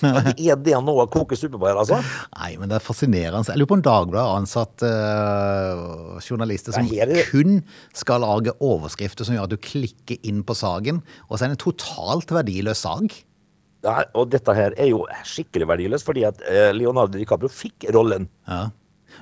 Er 0.05 0.59
det 0.61 0.77
noe 0.85 1.05
å 1.05 1.09
koke 1.11 1.37
suppe 1.39 1.57
på 1.57 1.67
her, 1.67 1.79
altså? 1.81 1.97
Nei, 2.37 2.51
men 2.61 2.69
det 2.69 2.77
er 2.77 2.85
fascinerende. 2.85 3.47
Jeg 3.49 3.59
lurer 3.61 3.71
på 3.71 3.77
om 3.79 3.85
Dagbladet 3.85 4.25
har 4.29 4.41
ansatt 4.41 4.85
uh, 4.85 6.19
journalister 6.21 6.75
som 6.75 6.89
er 6.93 7.09
det- 7.09 7.25
kun 7.31 7.63
skal 7.93 8.21
lage 8.25 8.53
overskrifter 8.61 9.25
som 9.25 9.35
gjør 9.37 9.47
at 9.49 9.55
du 9.55 9.57
klikker 9.57 10.21
inn 10.23 10.43
på 10.45 10.55
saken, 10.57 11.01
og 11.29 11.37
så 11.37 11.45
er 11.45 11.53
det 11.53 11.57
en 11.59 11.65
totalt 11.65 12.33
verdiløs 12.35 12.85
sak. 12.85 13.19
Ja, 13.85 13.99
og 14.17 14.31
dette 14.33 14.53
her 14.57 14.73
er 14.81 14.89
jo 14.89 15.03
skikkelig 15.27 15.67
verdiløst, 15.69 16.05
fordi 16.07 16.25
at 16.25 16.41
eh, 16.49 16.71
Leonardo 16.73 17.19
DiCaprio 17.19 17.51
fikk 17.53 17.85
rollen. 17.93 18.25
Ja. 18.49 18.67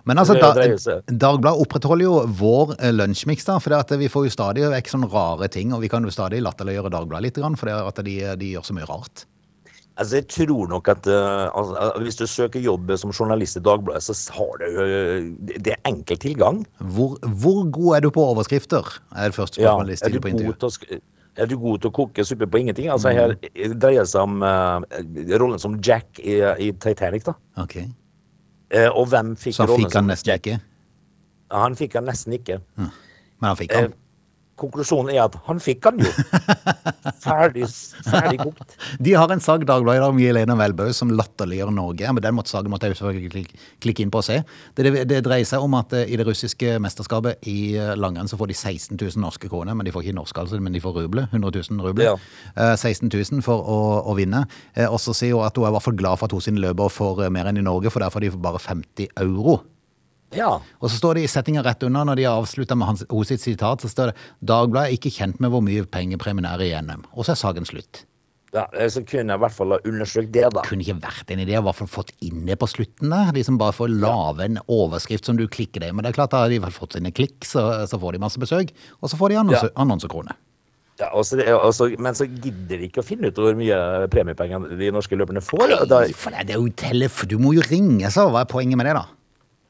Men 0.08 0.18
altså, 0.18 0.34
Det 0.36 0.80
da, 0.84 0.96
Dagbladet 1.08 1.62
opprettholder 1.64 2.08
jo 2.08 2.14
vår 2.40 2.74
lunsjmiks, 2.96 3.46
da, 3.48 3.60
for 3.62 3.76
det 3.76 4.00
vi 4.02 4.10
får 4.12 4.28
jo 4.28 4.34
stadig 4.34 4.66
vekk 4.72 4.90
sånne 4.92 5.10
rare 5.12 5.48
ting, 5.52 5.76
og 5.76 5.84
vi 5.84 5.92
kan 5.92 6.04
jo 6.04 6.12
stadig 6.14 6.42
latterliggjøre 6.44 6.92
Dagbladet 6.96 7.28
litt, 7.28 7.60
for 7.60 7.70
det 7.70 8.08
de, 8.08 8.18
de 8.40 8.52
gjør 8.56 8.68
så 8.68 8.76
mye 8.78 8.90
rart. 8.90 9.26
Altså, 9.96 10.16
jeg 10.18 10.28
tror 10.28 10.68
nok 10.72 10.88
at 10.90 11.06
eh, 11.08 11.50
altså, 11.54 11.92
hvis 12.02 12.16
du 12.18 12.26
søker 12.28 12.60
jobb 12.60 12.92
som 12.98 13.12
journalist 13.14 13.60
i 13.60 13.62
Dagbladet, 13.62 14.02
så 14.04 14.16
har 14.34 14.58
du 14.58 14.66
eh, 14.82 15.28
det- 15.62 15.68
er 15.76 15.82
enkel 15.86 16.18
tilgang. 16.18 16.64
Hvor, 16.80 17.20
hvor 17.22 17.60
god 17.72 17.96
er 17.96 18.00
du 18.02 18.10
på 18.10 18.24
overskrifter? 18.32 18.82
Er 19.16 19.30
det 19.30 19.36
første 19.38 19.62
Ja, 19.62 19.68
spørsmålet 19.76 19.92
er, 19.92 19.96
stiller 20.02 20.20
på 20.22 20.28
intervju. 20.34 21.00
er 21.38 21.46
du 21.46 21.58
god 21.58 21.80
til 21.82 21.90
å 21.90 21.94
koke 21.94 22.26
suppe 22.26 22.48
på 22.48 22.58
ingenting? 22.60 22.90
Altså, 22.90 23.10
her 23.14 23.36
Mm. 23.38 23.80
dreier 23.80 24.02
det 24.02 24.10
seg 24.10 24.22
om 24.22 24.42
uh, 24.42 24.82
rollen 25.40 25.60
som 25.60 25.78
Jack 25.80 26.20
i, 26.20 26.40
i 26.42 26.72
Titanic, 26.72 27.24
da. 27.26 27.34
Ok. 27.58 27.76
Eh, 28.72 28.90
og 28.90 29.08
hvem 29.08 29.36
fikk 29.38 29.54
Så 29.56 29.68
rollen 29.68 29.86
fikk 29.86 29.94
han 29.94 30.04
som 30.04 30.08
nesten 30.08 30.32
Jack? 30.34 30.42
ikke. 30.48 30.60
Han 31.52 31.76
fikk 31.76 31.94
han 31.94 32.06
nesten 32.06 32.34
ikke. 32.34 32.60
Men 32.78 32.92
han 33.52 33.56
fikk 33.56 33.72
Eh, 33.72 33.82
han. 33.82 33.94
Konklusjonen 34.64 35.14
er 35.14 35.26
at 35.28 35.38
han 35.48 35.60
fikk 35.64 35.92
han 35.92 36.02
jo. 36.02 36.10
Ferdig, 37.24 37.68
ferdig 38.04 38.40
kokt. 38.42 38.74
De 39.04 39.14
har 39.16 39.32
en 39.32 39.42
sak 39.44 39.64
Dagbladet 39.68 40.04
om 40.10 40.18
Jelena 40.20 40.56
Welbø 40.60 40.90
som 40.96 41.12
latterliggjør 41.16 41.72
Norge. 41.72 42.10
Men 42.16 42.24
den 42.26 42.36
måtte, 42.36 42.52
saken 42.52 42.72
måtte 42.74 42.90
jeg 42.90 42.98
selvfølgelig 43.00 43.46
klikke, 43.84 44.04
inn 44.04 44.12
på 44.12 44.20
og 44.20 44.26
se. 44.28 44.42
Det, 44.76 44.86
det, 44.90 45.04
det 45.12 45.22
dreier 45.24 45.48
seg 45.48 45.64
om 45.64 45.78
at 45.80 45.96
eh, 45.96 46.10
i 46.12 46.20
det 46.20 46.26
russiske 46.28 46.76
mesterskapet 46.84 47.48
i 47.48 47.58
eh, 47.80 47.94
langrenn 48.00 48.28
så 48.32 48.40
får 48.40 48.52
de 48.52 48.58
16 48.60 48.98
000 49.00 49.24
norske 49.24 49.48
kroner. 49.52 49.78
Men 49.78 49.88
de 49.88 49.94
får 49.96 50.08
ikke 50.08 50.18
norsk, 50.20 50.44
altså, 50.44 50.60
men 50.64 50.76
de 50.76 50.84
får 50.84 50.98
ruble. 51.00 51.28
100 51.32 51.64
000 51.72 51.86
ruble. 51.88 52.10
Ja. 52.12 52.18
Eh, 52.58 52.76
16 52.76 53.08
000 53.14 53.44
for 53.46 53.64
å, 53.64 53.80
å 54.12 54.18
vinne. 54.20 54.44
Eh, 54.76 54.90
Og 54.90 55.00
så 55.04 55.16
sier 55.16 55.38
hun 55.38 55.48
at 55.48 55.56
hun 55.56 55.68
er 55.68 55.72
i 55.72 55.78
hvert 55.78 55.88
fall 55.88 56.00
glad 56.00 56.20
for 56.20 56.28
at 56.28 56.36
hun 56.36 56.44
sin 56.44 56.60
løper 56.64 56.92
får 56.92 57.24
eh, 57.28 57.34
mer 57.34 57.52
enn 57.52 57.62
i 57.64 57.66
Norge, 57.66 57.94
for 57.94 58.04
der 58.04 58.12
får 58.14 58.28
de 58.28 58.34
bare 58.44 58.60
50 58.64 59.14
euro. 59.24 59.62
Ja. 60.36 60.60
Og 60.82 60.90
så 60.90 60.98
står 60.98 61.16
det 61.16 61.24
i 61.24 61.28
settinga 61.32 61.64
rett 61.64 61.84
under, 61.84 62.06
når 62.06 62.16
de 62.16 62.24
har 62.24 62.40
avslutta 62.42 62.76
med 62.78 62.88
hans, 62.88 63.04
hos 63.10 63.28
sitt 63.28 63.42
sitat, 63.42 63.82
så 63.82 63.90
står 63.92 64.12
det 64.12 64.16
'Dagbladet 64.44 64.90
er 64.90 64.98
ikke 64.98 65.12
kjent 65.14 65.40
med 65.40 65.52
hvor 65.52 65.62
mye 65.62 65.86
pengepremien 65.86 66.46
er 66.46 66.60
i 66.62 66.72
NM'. 66.82 67.06
Og 67.16 67.26
så 67.26 67.32
er 67.34 67.42
saken 67.42 67.66
slutt. 67.66 68.06
ja. 68.54 68.68
Så 68.88 69.02
kunne 69.06 69.34
jeg 69.34 69.40
i 69.40 69.44
hvert 69.44 69.52
fall 69.52 69.72
ha 69.72 69.78
undersøkt 69.86 70.32
det, 70.32 70.46
da. 70.54 70.62
Kunne 70.62 70.84
ikke 70.86 71.02
vært 71.02 71.32
en 71.32 71.40
idé, 71.40 71.58
i 71.58 71.62
hvert 71.62 71.76
fall 71.76 71.88
fått 71.88 72.12
inn 72.22 72.46
det 72.46 72.60
på 72.60 72.68
slutten 72.70 73.10
der. 73.10 73.32
De 73.34 73.44
som 73.44 73.58
bare 73.58 73.74
får 73.74 73.90
lage 73.90 74.46
en 74.46 74.60
overskrift 74.68 75.26
som 75.26 75.36
du 75.38 75.48
klikker 75.48 75.80
deg. 75.82 75.94
Men 75.94 76.04
det 76.04 76.12
er 76.14 76.20
klart, 76.22 76.32
da 76.32 76.44
har 76.44 76.50
de 76.50 76.60
vel 76.60 76.70
fått 76.72 76.94
sine 76.94 77.12
klikk, 77.12 77.42
så, 77.44 77.88
så 77.90 77.98
får 78.00 78.12
de 78.14 78.20
masse 78.20 78.38
besøk. 78.38 78.70
Og 79.02 79.10
så 79.10 79.18
får 79.18 79.30
de 79.30 79.36
annonse, 79.42 79.64
Ja. 79.64 79.82
annonsekroner. 79.82 80.36
Ja, 81.00 81.08
og 81.18 81.26
så 81.26 81.36
det, 81.38 81.48
og 81.50 81.74
så- 81.74 81.98
men 82.00 82.14
så 82.14 82.28
gidder 82.30 82.78
de 82.78 82.88
ikke 82.88 83.02
å 83.02 83.04
finne 83.04 83.26
ut 83.28 83.34
hvor 83.36 83.56
mye 83.58 84.08
premiepenger 84.14 84.78
de 84.78 84.92
norske 84.92 85.18
løperne 85.18 85.42
får. 85.42 85.90
Nei, 85.90 86.12
for 86.14 86.30
det 86.30 86.52
er 86.52 86.60
jo 86.62 86.70
telef... 86.70 87.26
Du 87.28 87.40
må 87.40 87.56
jo 87.56 87.62
ringe, 87.62 88.06
så 88.14 88.30
hva 88.30 88.42
er 88.42 88.46
poenget 88.46 88.78
med 88.78 88.86
det, 88.86 88.94
da? 88.94 89.06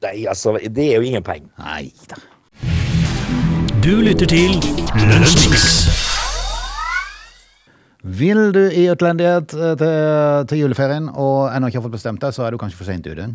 Nei, 0.03 0.25
altså, 0.29 0.57
det 0.59 0.89
er 0.91 1.01
jo 1.01 1.09
ingen 1.09 1.23
penger. 1.25 1.49
Nei 1.59 1.91
da. 2.11 2.19
Du 3.83 3.97
lytter 3.99 4.29
til 4.31 4.59
Lunsjmix. 4.95 5.63
Vil 8.03 8.51
du 8.55 8.61
i 8.67 8.85
utlendighet 8.91 9.53
eh, 9.55 9.73
til, 9.79 10.47
til 10.51 10.61
juleferien 10.65 11.09
og 11.09 11.49
ennå 11.55 11.71
ikke 11.71 11.79
har 11.79 11.87
fått 11.87 11.97
bestemt 11.97 12.23
deg, 12.23 12.35
så 12.35 12.45
er 12.45 12.51
du 12.51 12.59
kanskje 12.59 12.79
for 12.79 12.87
seint 12.87 13.07
ute. 13.07 13.29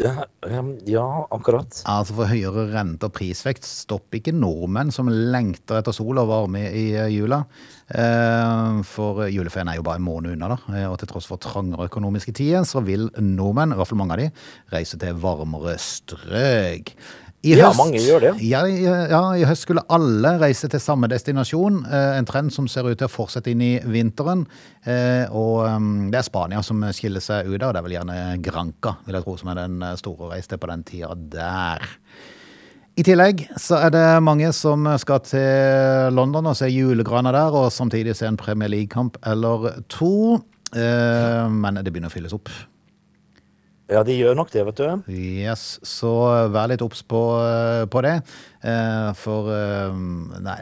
Ja, 0.00 1.26
akkurat. 1.28 1.82
Altså 1.84 2.14
For 2.16 2.30
høyere 2.30 2.64
rente 2.72 3.10
og 3.10 3.12
prisvekst 3.12 3.66
stopper 3.84 4.18
ikke 4.22 4.32
nordmenn 4.32 4.92
som 4.94 5.10
lengter 5.12 5.82
etter 5.82 5.92
sol 5.92 6.20
og 6.22 6.30
varme 6.30 6.62
i 6.72 6.86
jula. 7.12 7.42
Eh, 7.92 8.80
For 8.88 9.26
juleferien 9.28 9.68
er 9.68 9.76
jo 9.76 9.84
bare 9.86 10.00
en 10.00 10.06
måned 10.06 10.32
unna, 10.32 10.54
da. 10.54 10.58
Eh, 10.72 10.88
Og 10.88 10.96
til 11.02 11.12
tross 11.12 11.28
for 11.28 11.36
trangere 11.36 11.90
økonomiske 11.90 12.32
tider, 12.32 12.64
så 12.64 12.80
vil 12.84 13.10
nordmenn, 13.20 13.72
i 13.72 13.76
hvert 13.76 13.90
fall 13.92 14.00
mange 14.00 14.16
av 14.16 14.22
de, 14.24 14.30
reise 14.72 14.98
til 14.98 15.20
varmere 15.20 15.76
strøk. 15.76 16.94
I 17.44 17.56
Ja, 17.58 17.72
mange 17.74 17.98
gjør 17.98 18.20
det. 18.22 18.32
Ja, 18.46 18.60
ja, 18.66 19.20
i 19.34 19.42
høst 19.48 19.64
skulle 19.66 19.82
alle 19.90 20.36
reise 20.38 20.68
til 20.70 20.78
samme 20.80 21.08
destinasjon. 21.10 21.80
eh, 21.90 22.18
En 22.18 22.24
trend 22.28 22.52
som 22.54 22.68
ser 22.68 22.86
ut 22.86 22.96
til 22.98 23.08
å 23.08 23.10
fortsette 23.10 23.50
inn 23.50 23.60
i 23.66 23.80
vinteren. 23.82 24.44
Eh, 24.86 25.26
Og 25.30 25.66
um, 25.66 26.10
det 26.12 26.20
er 26.20 26.22
Spania 26.28 26.62
som 26.62 26.80
skiller 26.94 27.20
seg 27.20 27.46
ut 27.50 27.62
og 27.62 27.72
Det 27.74 27.80
er 27.80 27.82
vel 27.82 27.96
gjerne 27.98 28.42
Granca, 28.42 28.96
vil 29.06 29.14
jeg 29.18 29.24
tro, 29.24 29.36
som 29.36 29.48
er 29.50 29.54
den 29.54 29.82
store 29.98 30.28
å 30.28 30.30
reise 30.30 30.48
til 30.48 30.58
på 30.62 30.70
den 30.70 30.84
tida 30.84 31.14
der. 31.16 31.82
I 32.94 33.02
tillegg 33.02 33.46
så 33.58 33.78
er 33.86 33.90
det 33.90 34.22
mange 34.22 34.52
som 34.52 34.84
skal 35.00 35.20
til 35.24 36.12
London 36.14 36.46
og 36.46 36.54
se 36.56 36.68
julegrana 36.68 37.32
der, 37.32 37.50
og 37.56 37.72
samtidig 37.72 38.14
se 38.14 38.26
en 38.28 38.36
Premier 38.36 38.68
League-kamp 38.68 39.16
eller 39.26 39.82
to. 39.88 40.42
Eh, 40.76 41.48
Men 41.48 41.74
det 41.82 41.90
begynner 41.92 42.12
å 42.12 42.14
fylles 42.14 42.32
opp. 42.36 42.48
Ja, 43.92 44.02
de 44.06 44.14
gjør 44.16 44.36
nok 44.38 44.50
det, 44.54 44.62
vet 44.64 44.80
du. 44.80 45.12
Yes, 45.12 45.76
så 45.84 46.10
vær 46.54 46.70
litt 46.70 46.82
obs 46.84 47.02
på, 47.04 47.20
på 47.92 48.02
det. 48.04 48.14
Eh, 48.62 49.08
For 49.18 49.48
eh, 49.50 49.96
nei, 50.44 50.56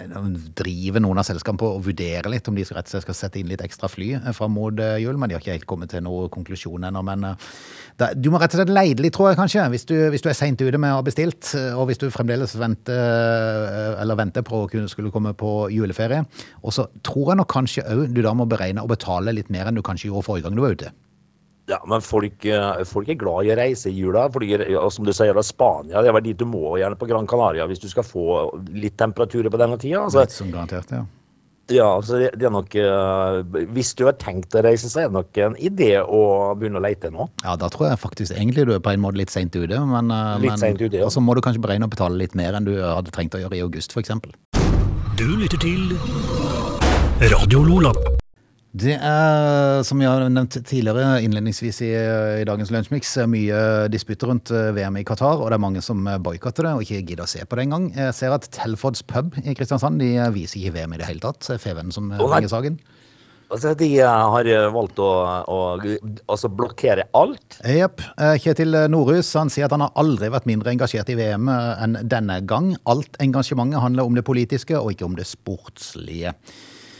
driver 0.56 1.02
noen 1.04 1.20
av 1.20 1.26
selskapene 1.28 1.60
på 1.60 1.68
å 1.76 1.82
vurdere 1.84 2.32
litt 2.32 2.48
om 2.48 2.56
de 2.56 2.64
skal 2.64 2.78
rett 2.78 2.88
og 2.88 2.94
slett 2.94 3.04
skal 3.04 3.18
sette 3.18 3.40
inn 3.42 3.50
litt 3.50 3.60
ekstra 3.64 3.90
fly 3.92 4.14
eh, 4.16 4.30
fram 4.36 4.54
mot 4.56 4.80
eh, 4.80 4.96
jul, 5.02 5.18
men 5.20 5.28
de 5.28 5.36
har 5.36 5.44
ikke 5.44 5.58
helt 5.58 5.68
kommet 5.68 5.92
til 5.92 6.02
noen 6.06 6.32
konklusjon 6.32 6.88
ennå. 6.88 7.02
Men 7.06 7.28
eh, 7.28 7.50
da, 8.00 8.10
du 8.16 8.30
må 8.32 8.40
rett 8.40 8.56
og 8.56 8.62
slett 8.62 8.72
leide 8.72 9.04
litt, 9.04 9.14
tror 9.18 9.30
jeg 9.30 9.40
kanskje, 9.42 9.66
hvis 9.74 9.84
du, 9.90 9.94
hvis 10.14 10.24
du 10.24 10.30
er 10.32 10.38
seint 10.38 10.64
ute 10.64 10.80
med 10.80 10.94
å 10.94 11.02
ha 11.02 11.04
bestilt, 11.06 11.52
eh, 11.60 11.76
og 11.76 11.90
hvis 11.90 12.00
du 12.00 12.08
fremdeles 12.14 12.56
venter, 12.58 12.96
eh, 12.96 14.00
eller 14.00 14.18
venter 14.22 14.46
på 14.48 14.64
å 14.64 14.70
kunne 14.72 14.88
skulle 14.90 15.12
komme 15.14 15.36
på 15.36 15.68
juleferie. 15.74 16.24
Og 16.64 16.74
så 16.74 16.88
tror 17.06 17.34
jeg 17.34 17.42
nok 17.42 17.52
kanskje 17.52 17.84
òg 17.84 18.08
du 18.16 18.24
da 18.24 18.32
må 18.34 18.48
beregne 18.48 18.82
å 18.82 18.90
betale 18.90 19.36
litt 19.36 19.52
mer 19.52 19.68
enn 19.68 19.76
du 19.76 19.84
kanskje 19.86 20.08
gjorde 20.08 20.26
forrige 20.30 20.48
gang 20.48 20.56
du 20.56 20.64
var 20.64 20.74
ute. 20.80 20.94
Ja, 21.70 21.78
men 21.86 22.02
folk, 22.02 22.44
eh, 22.44 22.82
folk 22.88 23.08
er 23.12 23.18
glad 23.20 23.46
i 23.46 23.52
å 23.54 23.58
reise 23.60 23.90
i 23.92 23.94
jula. 23.94 24.26
Fordi, 24.34 24.56
som 24.90 25.06
du 25.06 25.12
sier, 25.14 25.36
da, 25.36 25.44
Spania 25.46 26.02
det 26.02 26.10
er 26.10 26.24
dit 26.24 26.40
du 26.40 26.46
må, 26.48 26.74
gjerne 26.80 26.98
på 26.98 27.06
Gran 27.06 27.28
Canaria, 27.30 27.68
hvis 27.70 27.82
du 27.82 27.88
skal 27.92 28.06
få 28.06 28.50
litt 28.74 28.98
temperaturer 28.98 29.52
på 29.52 29.60
denne 29.60 29.78
tida. 29.78 30.02
Altså, 30.08 30.24
Litt 30.26 30.34
som 30.34 30.50
garantert, 30.50 30.90
ja. 30.90 31.04
ja, 31.70 31.86
altså 31.94 32.18
det, 32.18 32.32
det 32.40 32.48
er 32.48 32.54
nok 32.54 32.74
eh, 32.74 33.64
Hvis 33.70 33.92
du 33.94 34.04
har 34.08 34.16
tenkt 34.18 34.56
å 34.58 34.64
reise, 34.66 34.90
så 34.90 35.04
er 35.04 35.10
det 35.10 35.18
nok 35.20 35.40
en 35.46 35.58
idé 35.62 35.92
å 36.02 36.22
begynne 36.58 36.82
å 36.82 36.84
lete 36.84 37.12
nå. 37.14 37.28
Ja, 37.44 37.54
da 37.60 37.70
tror 37.70 37.92
jeg 37.92 38.00
faktisk 38.02 38.34
egentlig 38.34 38.66
du 38.66 38.74
er 38.74 38.82
på 38.82 38.94
en 38.94 39.04
måte 39.04 39.20
litt 39.22 39.30
seint 39.30 39.54
ute. 39.54 39.78
Men, 39.78 40.10
eh, 40.10 40.38
Litt 40.42 40.56
men, 40.56 40.64
sent 40.64 40.82
ute, 40.82 40.96
ja. 40.98 41.06
Og 41.06 41.14
så 41.14 41.22
må 41.22 41.38
du 41.38 41.44
kanskje 41.46 41.62
beregne 41.62 41.86
å 41.86 41.92
betale 41.92 42.18
litt 42.18 42.34
mer 42.38 42.58
enn 42.58 42.66
du 42.66 42.74
hadde 42.82 43.14
trengt 43.14 43.38
å 43.38 43.42
gjøre 43.44 43.60
i 43.60 43.62
august, 43.66 43.94
f.eks. 43.94 44.16
Du 45.20 45.28
lytter 45.36 45.60
til 45.62 45.94
Radio 47.30 47.62
Lola. 47.62 47.94
Det 48.70 48.94
er, 48.94 49.80
som 49.82 49.98
jeg 49.98 50.06
har 50.06 50.28
nevnt 50.30 50.54
tidligere 50.62 51.16
innledningsvis 51.24 51.80
i, 51.82 51.90
i 52.38 52.44
dagens 52.46 52.70
Lunsjmix, 52.70 53.16
mye 53.26 53.62
disputter 53.90 54.30
rundt 54.30 54.52
eh, 54.54 54.70
VM 54.76 55.00
i 55.00 55.02
Qatar, 55.06 55.42
og 55.42 55.50
det 55.50 55.58
er 55.58 55.64
mange 55.64 55.82
som 55.82 56.06
boikotter 56.22 56.68
det 56.68 56.76
og 56.76 56.84
ikke 56.86 57.02
gidder 57.02 57.26
å 57.26 57.32
se 57.32 57.42
på 57.42 57.58
det 57.58 57.66
engang. 57.66 57.90
Jeg 57.96 58.14
ser 58.14 58.36
at 58.36 58.46
Telfords 58.54 59.02
pub 59.02 59.34
i 59.42 59.56
Kristiansand 59.58 59.98
de 59.98 60.12
viser 60.36 60.62
ikke 60.62 60.76
VM 60.78 60.94
i 60.94 61.02
det 61.02 61.10
hele 61.10 61.24
tatt. 61.24 61.50
Fevennen 61.58 61.90
som 61.94 62.12
bringer 62.14 62.52
saken. 62.52 62.78
Altså, 63.50 63.72
de 63.74 63.88
eh, 63.98 64.06
har 64.06 64.46
eh, 64.46 64.68
valgt 64.70 65.00
å, 65.02 65.10
å 65.50 65.58
altså 66.30 66.50
blokkere 66.54 67.08
alt. 67.18 67.58
Jepp. 67.66 68.02
Eh, 68.14 68.36
Kjetil 68.38 68.76
Norhus 68.92 69.32
han 69.34 69.50
sier 69.50 69.66
at 69.66 69.74
han 69.74 69.82
har 69.82 69.96
aldri 69.98 70.30
vært 70.30 70.46
mindre 70.46 70.70
engasjert 70.70 71.10
i 71.10 71.16
VM 71.18 71.50
enn 71.50 71.98
denne 72.06 72.38
gang. 72.46 72.76
Alt 72.90 73.18
engasjementet 73.22 73.82
handler 73.82 74.06
om 74.06 74.14
det 74.18 74.26
politiske 74.26 74.78
og 74.78 74.94
ikke 74.94 75.08
om 75.08 75.18
det 75.18 75.26
sportslige. 75.26 76.36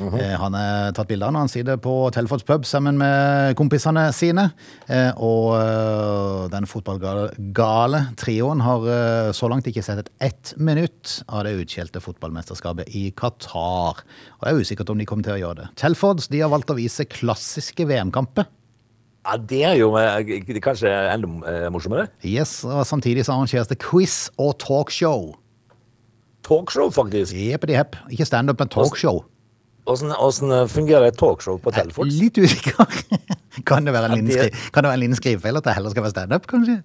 Eh, 0.01 0.35
Han 0.41 0.55
har 0.57 0.93
tatt 0.97 1.09
bilder 1.11 1.33
når 1.33 1.45
han 1.45 1.51
sitter 1.53 1.81
på 1.83 1.93
Telfords 2.15 2.45
pub 2.49 2.65
sammen 2.69 2.97
med 3.01 3.55
kompisene 3.59 4.07
sine. 4.17 4.47
Eh, 4.89 5.11
Og 5.21 5.53
eh, 5.59 6.47
den 6.53 6.67
fotballgale 6.71 8.03
trioen 8.21 8.63
har 8.65 8.87
så 9.37 9.51
langt 9.51 9.69
ikke 9.69 9.85
sett 9.85 9.99
et 10.05 10.11
ett 10.31 10.55
minutt 10.59 11.21
av 11.29 11.45
det 11.45 11.57
utskjelte 11.61 12.01
fotballmesterskapet 12.01 12.89
i 12.97 13.11
Qatar. 13.17 14.01
Og 14.01 14.47
det 14.47 14.55
er 14.55 14.63
usikkert 14.63 14.91
om 14.91 14.99
de 14.99 15.07
kommer 15.09 15.27
til 15.27 15.37
å 15.37 15.43
gjøre 15.43 15.61
det. 15.65 15.69
Telfords 15.81 16.31
de 16.33 16.41
har 16.41 16.51
valgt 16.53 16.73
å 16.73 16.79
vise 16.79 17.05
klassiske 17.05 17.87
VM-kamper. 17.87 18.49
Ja, 19.27 19.37
Det 19.37 19.63
er 19.69 19.75
jo 19.77 19.91
kanskje 20.65 20.89
enda 21.13 21.69
morsommere. 21.71 22.09
Yes, 22.25 22.65
og 22.65 22.87
samtidig 22.89 23.27
så 23.27 23.37
arrangeres 23.37 23.69
det 23.69 23.79
quiz 23.79 24.31
og 24.39 24.57
talkshow. 24.59 25.35
Talkshow, 26.47 26.89
faktisk. 26.91 27.35
Jepp-di-hepp. 27.37 27.97
Ikke 28.11 28.25
standup, 28.27 28.59
men 28.59 28.69
talkshow. 28.73 29.25
Åssen 29.89 30.13
åssen 30.13 30.53
fungerer 30.69 31.09
et 31.09 31.19
talkshow 31.19 31.57
på 31.63 31.73
Telford? 31.73 32.11
Litt 32.13 32.39
usikker. 32.39 32.85
kan, 33.69 33.87
det 33.87 33.95
være 33.97 34.13
en 34.21 35.03
liten 35.03 35.19
skrivefeil 35.19 35.57
at 35.61 35.67
det 35.67 35.77
heller 35.79 35.95
skal 35.95 36.05
være 36.05 36.15
standup, 36.15 36.49
kanskje? 36.51 36.81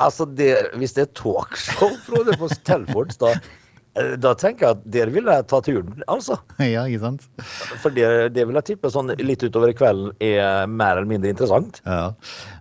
Altså, 0.00 0.24
det, 0.38 0.52
hvis 0.80 0.96
det 0.96 1.04
er 1.06 1.14
talkshow, 1.18 1.92
Frode, 2.06 2.34
på 2.40 2.48
Telford, 2.66 3.14
da 3.20 3.34
Eh, 3.36 3.67
Da 4.22 4.32
tenker 4.38 4.66
jeg 4.66 4.76
at 4.76 4.82
der 4.94 5.10
vil 5.12 5.28
jeg 5.30 5.46
ta 5.50 5.60
turen, 5.64 6.02
altså. 6.10 6.38
Ja, 6.68 6.84
ikke 6.86 7.00
sant? 7.02 7.24
For 7.82 7.94
det, 7.94 8.06
det 8.36 8.44
vil 8.48 8.58
jeg 8.60 8.66
tippe 8.72 8.90
sånn 8.92 9.10
litt 9.18 9.42
utover 9.42 9.72
kvelden 9.76 10.12
er 10.22 10.68
mer 10.70 10.98
eller 10.98 11.08
mindre 11.10 11.32
interessant. 11.32 11.80
Ja. 11.86 12.12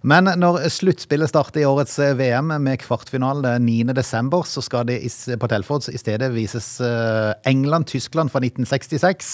Men 0.08 0.32
når 0.40 0.64
sluttspillet 0.74 1.32
starter 1.32 1.64
i 1.64 1.68
årets 1.68 1.98
eh, 2.04 2.16
VM 2.18 2.56
med 2.64 2.82
kvartfinale 2.84 3.58
9. 3.64 3.94
desember, 3.98 4.48
så 4.48 4.64
skal 4.66 4.88
det 4.90 5.02
på 5.42 5.52
Telford 5.52 5.90
i 5.92 6.00
stedet 6.00 6.32
vises 6.36 6.78
eh, 6.84 7.34
England-Tyskland 7.50 8.34
fra 8.34 8.42
1966 8.44 9.34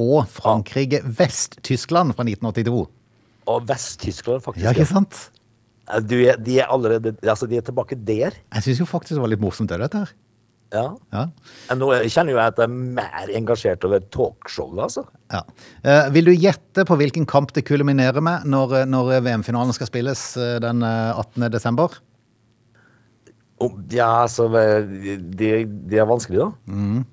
og 0.00 0.26
Frankrike-Vest-Tyskland 0.32 2.16
fra 2.16 2.26
1982. 2.26 2.84
Og 3.46 3.66
Vest-Tyskland, 3.68 4.42
faktisk. 4.44 4.64
Ja, 4.64 4.74
ikke 4.74 4.88
sant? 4.90 5.26
Du, 6.02 6.16
de 6.18 6.54
er 6.58 6.66
allerede 6.66 7.14
Altså, 7.22 7.46
de 7.46 7.60
er 7.60 7.66
tilbake 7.66 7.94
der. 7.94 8.34
Jeg 8.54 8.64
syns 8.66 8.80
jo 8.82 8.88
faktisk 8.90 9.14
det 9.14 9.22
var 9.22 9.30
litt 9.30 9.42
morsomt, 9.42 9.70
det, 9.70 9.78
dette 9.84 10.02
her. 10.02 10.14
Ja. 10.74 10.86
Ja. 11.14 11.20
Nå 11.78 11.88
kjenner 12.10 12.34
jo 12.34 12.38
jeg 12.40 12.50
at 12.52 12.58
jeg 12.58 12.66
er 12.66 12.72
mer 12.98 13.30
engasjert 13.38 13.84
over 13.86 14.00
talkshowet, 14.12 14.80
altså. 14.88 15.04
Ja. 15.32 15.42
Eh, 15.86 16.08
vil 16.16 16.26
du 16.26 16.32
gjette 16.34 16.84
på 16.88 16.96
hvilken 16.98 17.26
kamp 17.30 17.52
det 17.54 17.62
kulminerer 17.68 18.20
med 18.24 18.48
når, 18.50 18.82
når 18.90 19.12
VM-finalen 19.22 19.72
skal 19.76 19.86
spilles 19.90 20.24
eh, 20.42 20.56
den 20.64 20.82
eh, 20.82 21.12
18. 21.22 21.46
desember? 21.54 21.94
Om- 23.62 23.84
Ja, 23.94 24.10
altså 24.26 24.48
Det, 24.52 25.52
det 25.88 25.98
er 26.02 26.04
vanskelig, 26.10 26.42
da. 26.42 26.50
Mm. 26.68 27.04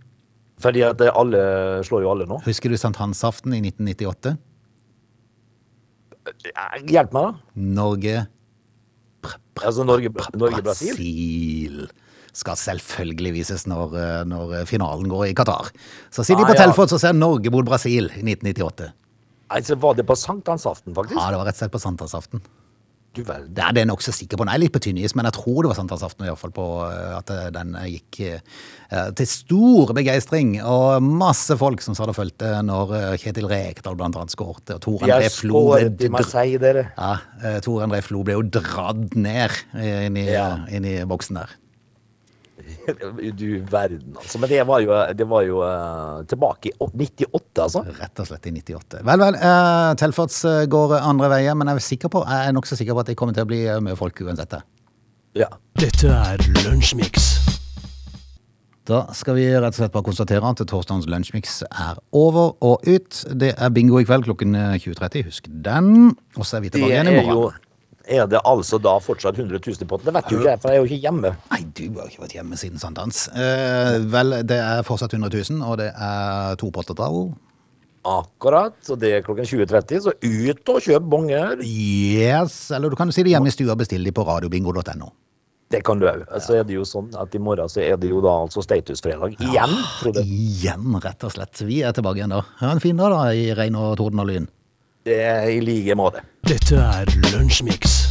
Fordi 0.63 0.81
at 0.87 1.01
alle 1.13 1.39
slår 1.83 2.03
jo 2.03 2.11
alle 2.11 2.25
nå. 2.27 2.41
Husker 2.45 2.69
du 2.73 2.77
sankthansaften 2.79 3.53
i 3.55 3.61
1998? 3.61 4.35
Hjelp 6.87 7.13
meg, 7.15 7.23
da. 7.23 7.33
Norge 7.55 8.13
Altså 9.63 9.83
Norge-Brasil. 9.85 10.39
Norge 10.41 10.61
Brasil. 10.65 10.95
Brasil 10.95 11.83
skal 12.33 12.57
selvfølgelig 12.57 13.33
vises 13.35 13.67
når, 13.69 13.93
eh, 13.99 14.23
når 14.25 14.65
finalen 14.69 15.07
går 15.11 15.27
i 15.29 15.35
Qatar. 15.37 15.69
Så 16.09 16.25
sitter 16.25 16.41
de 16.43 16.49
Ah, 16.49 16.53
på 16.53 16.57
ja. 16.57 16.65
Telford 16.65 16.91
og 16.97 16.99
ser 17.03 17.13
Norge 17.13 17.51
mot 17.53 17.65
Brasil 17.65 18.09
i 18.17 18.23
1998. 18.25 18.91
altså, 19.53 19.75
var 19.77 19.93
det 19.93 20.05
på 20.09 20.15
sankthansaften, 20.17 20.95
faktisk? 20.97 21.19
Ja, 21.19 21.29
det 21.29 21.37
var 21.37 21.45
rett 21.45 21.55
og 21.59 21.61
slett 21.61 21.71
på 21.75 21.81
sankthansaften. 21.83 22.41
Det 23.13 23.29
er 23.29 23.71
det 23.75 23.83
jeg 23.83 23.85
nokså 23.91 24.09
sikker 24.11 24.39
på. 24.39 24.45
Den 24.47 24.55
er 24.55 24.57
litt 24.63 24.73
på 24.73 24.79
tynn 24.81 24.97
is, 24.97 25.13
men 25.13 25.27
jeg 25.29 25.35
tror 25.37 25.61
det 25.61 25.69
var 25.69 25.77
sankthansaften 25.77 26.25
fall 26.35 26.49
på 26.55 26.63
eh, 26.89 27.11
at 27.19 27.29
eh, 27.29 27.51
den 27.53 27.75
gikk 27.85 28.17
til 29.13 29.27
stor 29.29 29.93
begeistring. 29.93 30.55
Og 30.65 30.97
masse 31.05 31.53
folk 31.61 31.81
som 31.85 31.93
sa 31.93 32.07
det 32.09 32.15
fulgte 32.17 32.49
når 32.65 33.17
Kjetil 33.21 33.45
Rekdal 33.51 33.95
blant 33.99 34.17
annet 34.17 34.33
skårte. 34.33 34.79
Og 34.79 34.81
Tor 34.81 35.05
André 35.05 35.29
Flo 35.29 35.61
ble 35.93 36.09
Marseille, 36.09 36.57
dere. 36.57 36.87
ja, 36.97 37.59
Tor 37.61 37.85
André 37.85 38.01
Flo 38.01 38.23
ble 38.25 38.33
jo 38.39 38.47
dratt 38.49 39.13
ned 39.13 39.51
inn 39.77 40.17
i, 40.17 40.31
Ja. 40.33 40.65
inn 40.73 40.83
i 40.85 40.97
boksen 41.05 41.37
der. 41.37 41.53
Du 43.39 43.47
verden, 43.71 44.15
altså. 44.17 44.39
Men 44.41 44.51
det 44.51 44.61
var 44.67 44.83
jo, 44.83 44.91
det 45.17 45.27
var 45.29 45.45
jo 45.47 45.61
uh, 45.63 46.23
tilbake 46.29 46.71
i 46.71 46.75
98, 46.79 47.63
altså. 47.63 47.83
Rett 47.99 48.23
og 48.23 48.29
slett 48.29 48.49
i 48.49 48.53
98. 48.57 49.01
Vel, 49.07 49.23
vel. 49.23 49.39
Uh, 49.39 49.95
Telfords 49.99 50.43
eh, 50.49 50.61
går 50.71 50.97
andre 50.99 51.31
veier, 51.37 51.57
men 51.57 51.71
jeg 51.71 51.81
er, 51.81 51.87
sikker 51.87 52.13
på, 52.13 52.23
jeg 52.27 52.51
er 52.51 52.55
nokså 52.55 52.79
sikker 52.79 52.97
på 52.97 53.03
at 53.05 53.11
det 53.11 53.17
kommer 53.19 53.35
til 53.37 53.47
å 53.47 53.49
bli 53.49 53.63
eh, 53.65 53.81
mye 53.83 53.97
folk 53.99 54.21
uansett. 54.25 54.59
Ja. 55.37 55.49
Dette 55.79 56.11
er 56.13 56.43
Lunsjmix. 56.63 57.31
Da 58.83 59.05
skal 59.15 59.37
vi 59.37 59.45
rett 59.47 59.71
og 59.71 59.79
slett 59.79 59.93
bare 59.93 60.03
konstatere 60.03 60.43
at 60.43 60.59
torsdagens 60.67 61.07
lunsjmix 61.07 61.61
er 61.69 62.01
over 62.11 62.57
og 62.59 62.83
ut. 62.83 63.21
Det 63.31 63.53
er 63.55 63.71
bingo 63.71 64.01
i 64.01 64.07
kveld 64.07 64.27
klokken 64.27 64.57
eh, 64.59 64.75
20.30. 64.83 65.29
Husk 65.29 65.47
den. 65.47 66.11
Og 66.35 66.43
så 66.43 66.59
er 66.59 66.65
vi 66.65 66.73
tilbake 66.73 66.91
igjen 66.91 67.13
i 67.13 67.21
morgen. 67.21 67.61
Er 68.03 68.27
det 68.27 68.41
altså 68.43 68.79
da 68.83 68.97
fortsatt 68.99 69.37
100 69.39 69.61
000 69.63 69.85
i 69.85 69.87
potten? 69.87 70.09
Det 70.09 70.13
vet 70.17 70.31
jo 70.31 70.41
ikke 70.41 70.49
jeg, 70.49 70.59
for 70.59 70.69
jeg 70.73 70.75
er 70.75 70.81
jo 70.83 70.89
ikke 70.89 71.03
hjemme. 71.05 71.31
Nei, 71.53 71.61
du 71.71 71.83
har 72.01 72.09
ikke 72.11 72.23
vært 72.25 72.35
hjemme 72.35 72.59
siden 72.59 72.81
sankthans. 72.81 73.21
Eh, 73.31 73.97
vel, 74.11 74.41
det 74.43 74.59
er 74.59 74.83
fortsatt 74.87 75.15
100 75.15 75.31
000, 75.31 75.63
og 75.63 75.79
det 75.79 75.89
er 75.95 76.59
to 76.59 76.67
pottetall. 76.75 77.29
Akkurat. 78.03 78.75
Så 78.83 78.97
det 78.99 79.13
er 79.15 79.23
klokken 79.23 79.47
20.30, 79.47 80.03
så 80.03 80.11
ut 80.19 80.71
og 80.73 80.81
kjøp 80.83 81.05
bonger. 81.13 81.61
Yes, 81.63 82.65
eller 82.75 82.91
du 82.91 82.99
kan 82.99 83.07
jo 83.07 83.15
si 83.15 83.23
det 83.23 83.31
hjemme 83.37 83.47
i 83.47 83.55
stua 83.55 83.77
og 83.77 83.79
bestille 83.79 84.03
de 84.03 84.15
på 84.15 84.25
radiobingo.no. 84.27 85.13
Det 85.73 85.79
kan 85.87 85.97
du 85.97 86.05
òg. 86.05 86.25
Så 86.43 86.59
er 86.59 86.67
det 86.67 86.75
jo 86.75 86.83
sånn 86.85 87.07
at 87.17 87.33
i 87.33 87.39
morgen 87.41 87.71
så 87.71 87.79
er 87.81 87.95
det 87.97 88.11
jo 88.11 88.19
da 88.21 88.35
altså 88.43 88.61
statusfredag 88.61 89.39
igjen, 89.39 89.55
Ja, 89.55 90.11
Igjen, 90.21 90.91
rett 91.01 91.23
og 91.25 91.33
slett. 91.33 91.63
Vi 91.65 91.79
er 91.81 91.95
tilbake 91.95 92.19
igjen 92.19 92.35
da. 92.35 92.43
Ha 92.59 92.75
en 92.75 92.83
fin 92.83 92.99
dag 92.99 93.15
da, 93.15 93.23
i 93.33 93.47
regn 93.57 93.79
og 93.79 93.95
torden 93.97 94.21
og 94.21 94.29
lyn. 94.29 94.45
I 95.05 95.59
like 95.59 95.95
måte. 95.95 96.23
Dette 96.47 96.75
er 96.75 97.05
Lunsjmix. 97.31 98.02